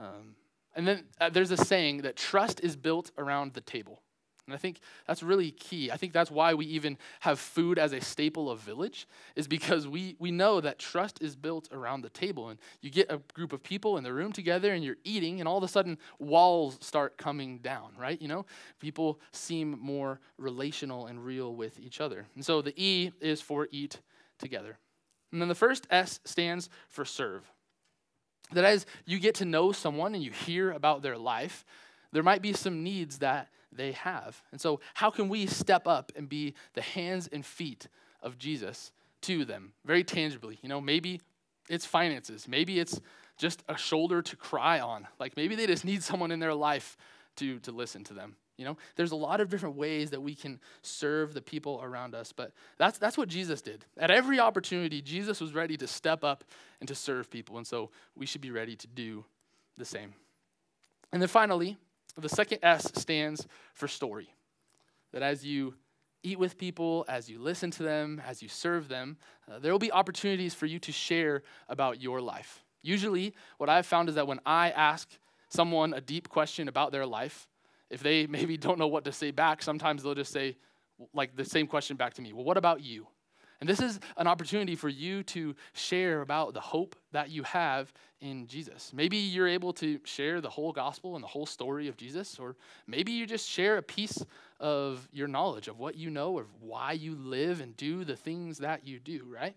Um, 0.00 0.34
and 0.74 0.88
then 0.88 1.04
uh, 1.20 1.30
there's 1.30 1.52
a 1.52 1.56
saying 1.56 1.98
that 1.98 2.16
trust 2.16 2.58
is 2.64 2.74
built 2.74 3.12
around 3.16 3.52
the 3.54 3.60
table. 3.60 4.02
And 4.46 4.54
I 4.54 4.58
think 4.58 4.80
that's 5.06 5.22
really 5.22 5.50
key. 5.50 5.90
I 5.90 5.96
think 5.96 6.12
that's 6.12 6.30
why 6.30 6.52
we 6.52 6.66
even 6.66 6.98
have 7.20 7.38
food 7.38 7.78
as 7.78 7.94
a 7.94 8.00
staple 8.00 8.50
of 8.50 8.60
village, 8.60 9.06
is 9.36 9.48
because 9.48 9.88
we, 9.88 10.16
we 10.18 10.30
know 10.30 10.60
that 10.60 10.78
trust 10.78 11.22
is 11.22 11.34
built 11.34 11.68
around 11.72 12.02
the 12.02 12.10
table. 12.10 12.50
And 12.50 12.58
you 12.82 12.90
get 12.90 13.10
a 13.10 13.22
group 13.32 13.54
of 13.54 13.62
people 13.62 13.96
in 13.96 14.04
the 14.04 14.12
room 14.12 14.32
together 14.32 14.74
and 14.74 14.84
you're 14.84 14.98
eating, 15.02 15.40
and 15.40 15.48
all 15.48 15.56
of 15.56 15.64
a 15.64 15.68
sudden 15.68 15.96
walls 16.18 16.76
start 16.82 17.16
coming 17.16 17.58
down, 17.58 17.92
right? 17.98 18.20
You 18.20 18.28
know, 18.28 18.44
people 18.80 19.18
seem 19.32 19.78
more 19.80 20.20
relational 20.36 21.06
and 21.06 21.24
real 21.24 21.54
with 21.54 21.80
each 21.80 22.00
other. 22.00 22.26
And 22.34 22.44
so 22.44 22.60
the 22.60 22.74
E 22.76 23.12
is 23.20 23.40
for 23.40 23.68
eat 23.70 24.00
together. 24.38 24.78
And 25.32 25.40
then 25.40 25.48
the 25.48 25.54
first 25.54 25.86
S 25.90 26.20
stands 26.24 26.68
for 26.88 27.06
serve. 27.06 27.50
That 28.52 28.64
as 28.64 28.84
you 29.06 29.18
get 29.18 29.36
to 29.36 29.46
know 29.46 29.72
someone 29.72 30.14
and 30.14 30.22
you 30.22 30.30
hear 30.30 30.70
about 30.70 31.00
their 31.00 31.16
life, 31.16 31.64
there 32.12 32.22
might 32.22 32.42
be 32.42 32.52
some 32.52 32.84
needs 32.84 33.18
that 33.18 33.48
they 33.76 33.92
have. 33.92 34.42
And 34.52 34.60
so, 34.60 34.80
how 34.94 35.10
can 35.10 35.28
we 35.28 35.46
step 35.46 35.86
up 35.86 36.12
and 36.16 36.28
be 36.28 36.54
the 36.74 36.82
hands 36.82 37.28
and 37.32 37.44
feet 37.44 37.88
of 38.22 38.38
Jesus 38.38 38.92
to 39.22 39.44
them 39.44 39.72
very 39.84 40.04
tangibly? 40.04 40.58
You 40.62 40.68
know, 40.68 40.80
maybe 40.80 41.20
it's 41.68 41.86
finances, 41.86 42.46
maybe 42.48 42.78
it's 42.78 43.00
just 43.36 43.62
a 43.68 43.76
shoulder 43.76 44.22
to 44.22 44.36
cry 44.36 44.80
on. 44.80 45.06
Like 45.18 45.36
maybe 45.36 45.54
they 45.56 45.66
just 45.66 45.84
need 45.84 46.02
someone 46.02 46.30
in 46.30 46.38
their 46.38 46.54
life 46.54 46.96
to, 47.36 47.58
to 47.60 47.72
listen 47.72 48.04
to 48.04 48.14
them. 48.14 48.36
You 48.56 48.64
know, 48.64 48.76
there's 48.94 49.10
a 49.10 49.16
lot 49.16 49.40
of 49.40 49.48
different 49.48 49.74
ways 49.74 50.10
that 50.10 50.22
we 50.22 50.34
can 50.34 50.60
serve 50.82 51.34
the 51.34 51.42
people 51.42 51.80
around 51.82 52.14
us, 52.14 52.32
but 52.32 52.52
that's, 52.78 52.98
that's 52.98 53.18
what 53.18 53.28
Jesus 53.28 53.60
did. 53.60 53.84
At 53.98 54.12
every 54.12 54.38
opportunity, 54.38 55.02
Jesus 55.02 55.40
was 55.40 55.54
ready 55.54 55.76
to 55.78 55.88
step 55.88 56.22
up 56.22 56.44
and 56.78 56.86
to 56.88 56.94
serve 56.94 57.30
people, 57.30 57.56
and 57.56 57.66
so 57.66 57.90
we 58.14 58.26
should 58.26 58.40
be 58.40 58.52
ready 58.52 58.76
to 58.76 58.86
do 58.86 59.24
the 59.76 59.84
same. 59.84 60.14
And 61.12 61.20
then 61.20 61.28
finally, 61.28 61.76
the 62.22 62.28
second 62.28 62.58
S 62.62 62.90
stands 62.94 63.46
for 63.72 63.88
story. 63.88 64.32
That 65.12 65.22
as 65.22 65.44
you 65.44 65.74
eat 66.22 66.38
with 66.38 66.58
people, 66.58 67.04
as 67.08 67.28
you 67.28 67.38
listen 67.38 67.70
to 67.72 67.82
them, 67.82 68.20
as 68.26 68.42
you 68.42 68.48
serve 68.48 68.88
them, 68.88 69.16
uh, 69.50 69.58
there 69.58 69.70
will 69.72 69.78
be 69.78 69.92
opportunities 69.92 70.54
for 70.54 70.66
you 70.66 70.78
to 70.80 70.92
share 70.92 71.42
about 71.68 72.00
your 72.00 72.20
life. 72.20 72.64
Usually, 72.82 73.34
what 73.58 73.68
I've 73.68 73.86
found 73.86 74.08
is 74.08 74.14
that 74.14 74.26
when 74.26 74.40
I 74.44 74.70
ask 74.70 75.08
someone 75.48 75.94
a 75.94 76.00
deep 76.00 76.28
question 76.28 76.68
about 76.68 76.92
their 76.92 77.06
life, 77.06 77.48
if 77.90 78.02
they 78.02 78.26
maybe 78.28 78.56
don't 78.56 78.78
know 78.78 78.88
what 78.88 79.04
to 79.04 79.12
say 79.12 79.30
back, 79.30 79.62
sometimes 79.62 80.02
they'll 80.02 80.14
just 80.14 80.32
say, 80.32 80.56
like, 81.12 81.36
the 81.36 81.44
same 81.44 81.66
question 81.66 81.96
back 81.96 82.14
to 82.14 82.22
me 82.22 82.32
Well, 82.32 82.44
what 82.44 82.56
about 82.56 82.82
you? 82.82 83.06
And 83.64 83.68
this 83.70 83.80
is 83.80 83.98
an 84.18 84.26
opportunity 84.26 84.76
for 84.76 84.90
you 84.90 85.22
to 85.22 85.56
share 85.72 86.20
about 86.20 86.52
the 86.52 86.60
hope 86.60 86.96
that 87.12 87.30
you 87.30 87.42
have 87.44 87.90
in 88.20 88.46
Jesus. 88.46 88.92
Maybe 88.92 89.16
you're 89.16 89.48
able 89.48 89.72
to 89.72 89.98
share 90.04 90.42
the 90.42 90.50
whole 90.50 90.70
gospel 90.70 91.14
and 91.14 91.24
the 91.24 91.28
whole 91.28 91.46
story 91.46 91.88
of 91.88 91.96
Jesus, 91.96 92.38
or 92.38 92.56
maybe 92.86 93.12
you 93.12 93.24
just 93.24 93.48
share 93.48 93.78
a 93.78 93.82
piece 93.82 94.22
of 94.60 95.08
your 95.12 95.28
knowledge 95.28 95.68
of 95.68 95.78
what 95.78 95.94
you 95.94 96.10
know, 96.10 96.38
of 96.38 96.46
why 96.60 96.92
you 96.92 97.14
live 97.14 97.62
and 97.62 97.74
do 97.78 98.04
the 98.04 98.16
things 98.16 98.58
that 98.58 98.86
you 98.86 99.00
do, 99.00 99.24
right? 99.26 99.56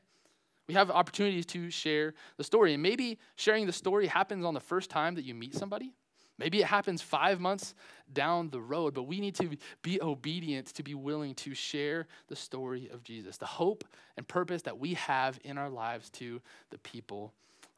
We 0.70 0.74
have 0.76 0.89
opportunities 0.89 1.46
to 1.48 1.70
share 1.70 2.13
the 2.38 2.46
story. 2.46 2.76
And 2.76 2.82
maybe 2.82 3.20
sharing 3.36 3.65
the 3.65 3.74
story 3.74 4.08
happens 4.08 4.46
on 4.46 4.54
the 4.54 4.62
first 4.62 4.89
time 4.89 5.15
that 5.15 5.26
you 5.26 5.36
meet 5.36 5.54
somebody. 5.54 5.91
Maybe 6.39 6.60
it 6.60 6.65
happens 6.65 7.02
five 7.02 7.39
months 7.39 7.73
down 8.13 8.50
the 8.50 8.62
road, 8.62 8.93
but 8.93 9.04
we 9.04 9.19
need 9.19 9.36
to 9.36 9.58
be 9.82 10.02
obedient 10.02 10.67
to 10.67 10.84
be 10.84 10.93
willing 10.93 11.34
to 11.36 11.56
share 11.56 12.08
the 12.28 12.36
story 12.36 12.89
of 12.93 13.04
Jesus, 13.04 13.38
the 13.38 13.45
hope 13.45 13.84
and 14.17 14.28
purpose 14.28 14.62
that 14.63 14.78
we 14.78 14.93
have 14.95 15.39
in 15.43 15.58
our 15.58 15.69
lives 15.69 16.10
to 16.12 16.39
the 16.69 16.78
people 16.80 17.34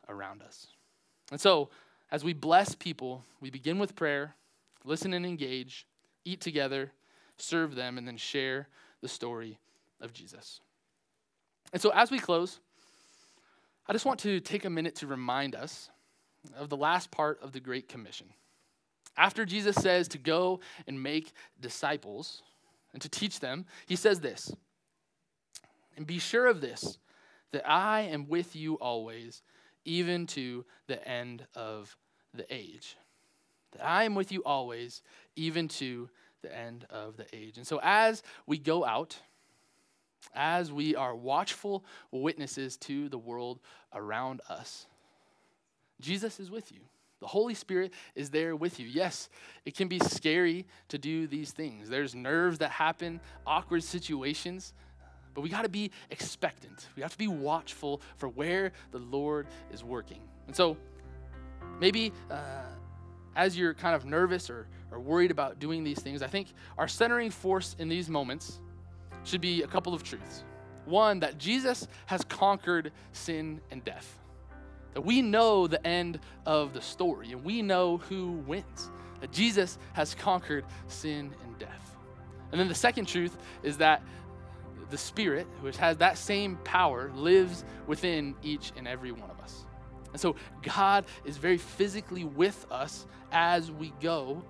around 0.09 0.41
us. 0.41 0.67
And 1.31 1.39
so, 1.39 1.69
as 2.11 2.23
we 2.23 2.33
bless 2.33 2.75
people, 2.75 3.23
we 3.39 3.49
begin 3.49 3.79
with 3.79 3.95
prayer, 3.95 4.35
listen 4.83 5.13
and 5.13 5.25
engage, 5.25 5.85
eat 6.25 6.41
together, 6.41 6.91
serve 7.37 7.75
them, 7.75 7.97
and 7.97 8.07
then 8.07 8.17
share 8.17 8.67
the 9.01 9.07
story 9.07 9.57
of 10.01 10.11
Jesus. 10.11 10.59
And 11.71 11.81
so, 11.81 11.91
as 11.93 12.11
we 12.11 12.19
close, 12.19 12.59
I 13.87 13.93
just 13.93 14.05
want 14.05 14.19
to 14.21 14.39
take 14.39 14.65
a 14.65 14.69
minute 14.69 14.95
to 14.97 15.07
remind 15.07 15.55
us 15.55 15.89
of 16.57 16.69
the 16.69 16.77
last 16.77 17.11
part 17.11 17.41
of 17.41 17.51
the 17.51 17.59
Great 17.59 17.87
Commission. 17.87 18.27
After 19.17 19.45
Jesus 19.45 19.75
says 19.75 20.07
to 20.09 20.17
go 20.17 20.59
and 20.87 21.01
make 21.01 21.33
disciples 21.59 22.41
and 22.93 23.01
to 23.01 23.09
teach 23.09 23.39
them, 23.39 23.65
he 23.85 23.95
says 23.95 24.21
this 24.21 24.53
And 25.97 26.07
be 26.07 26.19
sure 26.19 26.47
of 26.47 26.61
this, 26.61 26.97
that 27.51 27.69
I 27.69 28.01
am 28.01 28.27
with 28.27 28.55
you 28.55 28.75
always, 28.75 29.41
even 29.85 30.27
to 30.27 30.65
the 30.87 31.05
end 31.07 31.45
of 31.55 31.95
the 32.33 32.45
age. 32.53 32.97
That 33.73 33.85
I 33.85 34.03
am 34.03 34.15
with 34.15 34.31
you 34.31 34.43
always, 34.43 35.01
even 35.35 35.67
to 35.69 36.09
the 36.41 36.55
end 36.55 36.85
of 36.89 37.17
the 37.17 37.25
age. 37.33 37.57
And 37.57 37.67
so 37.67 37.79
as 37.83 38.23
we 38.45 38.57
go 38.57 38.85
out, 38.85 39.17
as 40.33 40.71
we 40.71 40.95
are 40.95 41.15
watchful 41.15 41.83
witnesses 42.11 42.77
to 42.77 43.09
the 43.09 43.17
world 43.17 43.59
around 43.93 44.41
us, 44.49 44.85
Jesus 45.99 46.39
is 46.39 46.49
with 46.49 46.71
you. 46.71 46.79
The 47.19 47.27
Holy 47.27 47.53
Spirit 47.53 47.93
is 48.15 48.29
there 48.29 48.55
with 48.55 48.79
you. 48.79 48.87
Yes, 48.87 49.29
it 49.65 49.75
can 49.75 49.87
be 49.87 49.99
scary 49.99 50.65
to 50.87 50.97
do 50.97 51.27
these 51.27 51.51
things. 51.51 51.89
There's 51.89 52.15
nerves 52.15 52.59
that 52.59 52.71
happen, 52.71 53.19
awkward 53.45 53.83
situations, 53.83 54.73
but 55.33 55.41
we 55.41 55.49
got 55.49 55.63
to 55.63 55.69
be 55.69 55.91
expectant. 56.09 56.87
We 56.95 57.01
have 57.01 57.11
to 57.11 57.17
be 57.17 57.27
watchful 57.27 58.01
for 58.17 58.29
where 58.29 58.71
the 58.91 58.99
Lord 58.99 59.47
is 59.71 59.83
working. 59.83 60.21
And 60.47 60.55
so, 60.55 60.77
maybe 61.79 62.13
uh, 62.31 62.63
as 63.35 63.57
you're 63.57 63.73
kind 63.73 63.95
of 63.95 64.05
nervous 64.05 64.49
or, 64.49 64.67
or 64.91 64.99
worried 64.99 65.31
about 65.31 65.59
doing 65.59 65.83
these 65.83 65.99
things, 65.99 66.23
I 66.23 66.27
think 66.27 66.47
our 66.77 66.87
centering 66.87 67.31
force 67.31 67.75
in 67.79 67.89
these 67.89 68.09
moments 68.09 68.59
should 69.23 69.41
be 69.41 69.63
a 69.63 69.67
couple 69.67 69.93
of 69.93 70.03
truths. 70.03 70.43
One, 70.85 71.19
that 71.19 71.37
Jesus 71.37 71.87
has 72.07 72.23
conquered 72.23 72.91
sin 73.11 73.61
and 73.71 73.83
death. 73.83 74.17
That 74.93 75.01
we 75.01 75.21
know 75.21 75.67
the 75.67 75.85
end 75.85 76.19
of 76.45 76.73
the 76.73 76.81
story 76.81 77.31
and 77.31 77.43
we 77.43 77.61
know 77.61 77.97
who 77.97 78.31
wins. 78.31 78.91
That 79.21 79.31
Jesus 79.31 79.77
has 79.93 80.15
conquered 80.15 80.65
sin 80.87 81.31
and 81.43 81.59
death. 81.59 81.97
And 82.51 82.59
then 82.59 82.67
the 82.67 82.75
second 82.75 83.07
truth 83.07 83.37
is 83.63 83.77
that 83.77 84.01
the 84.89 84.97
Spirit, 84.97 85.47
which 85.61 85.77
has 85.77 85.97
that 85.97 86.17
same 86.17 86.57
power, 86.63 87.11
lives 87.13 87.63
within 87.85 88.35
each 88.41 88.71
and 88.75 88.87
every 88.87 89.11
one 89.11 89.29
of 89.29 89.39
us. 89.39 89.65
And 90.11 90.19
so 90.19 90.35
God 90.63 91.05
is 91.25 91.37
very 91.37 91.57
physically 91.57 92.23
with 92.23 92.65
us 92.71 93.05
as 93.31 93.71
we 93.71 93.93
go 94.01 94.43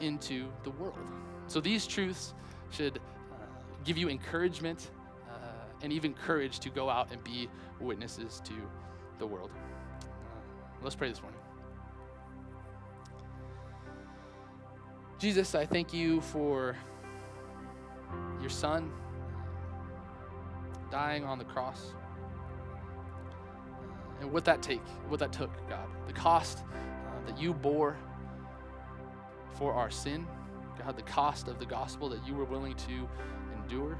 into 0.00 0.48
the 0.64 0.70
world. 0.70 0.98
So 1.46 1.60
these 1.60 1.86
truths 1.86 2.34
should 2.70 2.98
uh, 2.98 3.36
give 3.84 3.96
you 3.96 4.08
encouragement 4.08 4.90
uh, 5.28 5.36
and 5.82 5.92
even 5.92 6.14
courage 6.14 6.58
to 6.60 6.70
go 6.70 6.90
out 6.90 7.12
and 7.12 7.22
be 7.22 7.48
witnesses 7.80 8.42
to 8.44 8.54
the 9.18 9.26
world. 9.26 9.50
Let's 10.84 10.94
pray 10.94 11.08
this 11.08 11.22
morning. 11.22 11.40
Jesus, 15.18 15.54
I 15.54 15.64
thank 15.64 15.94
you 15.94 16.20
for 16.20 16.76
your 18.38 18.50
son 18.50 18.92
dying 20.90 21.24
on 21.24 21.38
the 21.38 21.44
cross. 21.46 21.94
And 24.20 24.30
what 24.30 24.44
that 24.44 24.60
take, 24.60 24.86
what 25.08 25.20
that 25.20 25.32
took, 25.32 25.50
God, 25.70 25.88
the 26.06 26.12
cost 26.12 26.58
uh, 26.58 27.26
that 27.30 27.40
you 27.40 27.54
bore 27.54 27.96
for 29.54 29.72
our 29.72 29.90
sin, 29.90 30.26
God, 30.78 30.98
the 30.98 31.02
cost 31.02 31.48
of 31.48 31.58
the 31.58 31.66
gospel 31.66 32.10
that 32.10 32.26
you 32.28 32.34
were 32.34 32.44
willing 32.44 32.74
to 32.74 33.08
endure. 33.56 33.96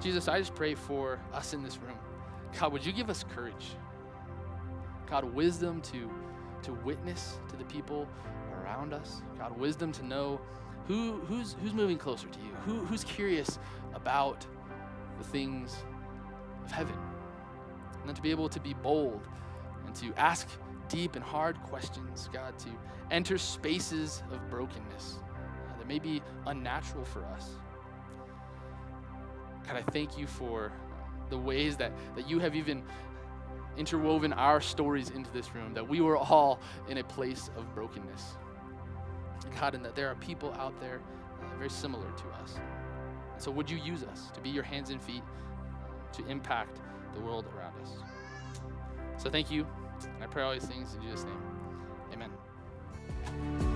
Jesus, 0.00 0.26
I 0.26 0.40
just 0.40 0.56
pray 0.56 0.74
for 0.74 1.20
us 1.32 1.54
in 1.54 1.62
this 1.62 1.78
room. 1.78 1.96
God, 2.58 2.72
would 2.72 2.84
you 2.84 2.92
give 2.92 3.08
us 3.08 3.24
courage? 3.32 3.76
God, 5.12 5.24
wisdom 5.34 5.82
to, 5.82 6.10
to 6.62 6.72
witness 6.72 7.38
to 7.50 7.56
the 7.56 7.64
people 7.64 8.08
around 8.54 8.94
us. 8.94 9.20
God, 9.38 9.54
wisdom 9.58 9.92
to 9.92 10.06
know 10.06 10.40
who, 10.88 11.20
who's, 11.28 11.54
who's 11.60 11.74
moving 11.74 11.98
closer 11.98 12.28
to 12.28 12.38
you, 12.38 12.54
who, 12.64 12.78
who's 12.86 13.04
curious 13.04 13.58
about 13.92 14.46
the 15.18 15.24
things 15.24 15.76
of 16.64 16.70
heaven. 16.70 16.96
And 18.00 18.08
then 18.08 18.14
to 18.14 18.22
be 18.22 18.30
able 18.30 18.48
to 18.48 18.58
be 18.58 18.72
bold 18.72 19.28
and 19.84 19.94
to 19.96 20.14
ask 20.16 20.48
deep 20.88 21.14
and 21.14 21.22
hard 21.22 21.62
questions, 21.64 22.30
God, 22.32 22.58
to 22.60 22.70
enter 23.10 23.36
spaces 23.36 24.22
of 24.32 24.48
brokenness 24.48 25.18
that 25.76 25.86
may 25.86 25.98
be 25.98 26.22
unnatural 26.46 27.04
for 27.04 27.22
us. 27.26 27.50
God, 29.66 29.76
I 29.76 29.82
thank 29.82 30.16
you 30.16 30.26
for 30.26 30.72
the 31.28 31.36
ways 31.36 31.76
that, 31.76 31.92
that 32.16 32.30
you 32.30 32.38
have 32.38 32.56
even 32.56 32.82
interwoven 33.76 34.32
our 34.32 34.60
stories 34.60 35.10
into 35.10 35.30
this 35.32 35.54
room, 35.54 35.74
that 35.74 35.86
we 35.86 36.00
were 36.00 36.16
all 36.16 36.60
in 36.88 36.98
a 36.98 37.04
place 37.04 37.50
of 37.56 37.74
brokenness. 37.74 38.36
God, 39.58 39.74
and 39.74 39.84
that 39.84 39.94
there 39.94 40.08
are 40.08 40.14
people 40.16 40.52
out 40.54 40.78
there 40.80 41.00
uh, 41.40 41.56
very 41.56 41.70
similar 41.70 42.10
to 42.10 42.28
us. 42.42 42.54
And 43.32 43.42
so, 43.42 43.50
would 43.50 43.70
you 43.70 43.78
use 43.78 44.02
us 44.04 44.30
to 44.34 44.40
be 44.40 44.50
your 44.50 44.62
hands 44.62 44.90
and 44.90 45.00
feet 45.02 45.22
uh, 45.22 46.12
to 46.14 46.26
impact 46.26 46.80
the 47.14 47.20
world 47.20 47.46
around 47.56 47.74
us? 47.82 47.90
So, 49.16 49.30
thank 49.30 49.50
you. 49.50 49.66
And 50.02 50.22
I 50.22 50.26
pray 50.26 50.42
all 50.42 50.52
these 50.52 50.64
things 50.64 50.94
in 50.94 51.02
Jesus' 51.02 51.24
name. 51.24 51.42
Amen. 52.12 53.71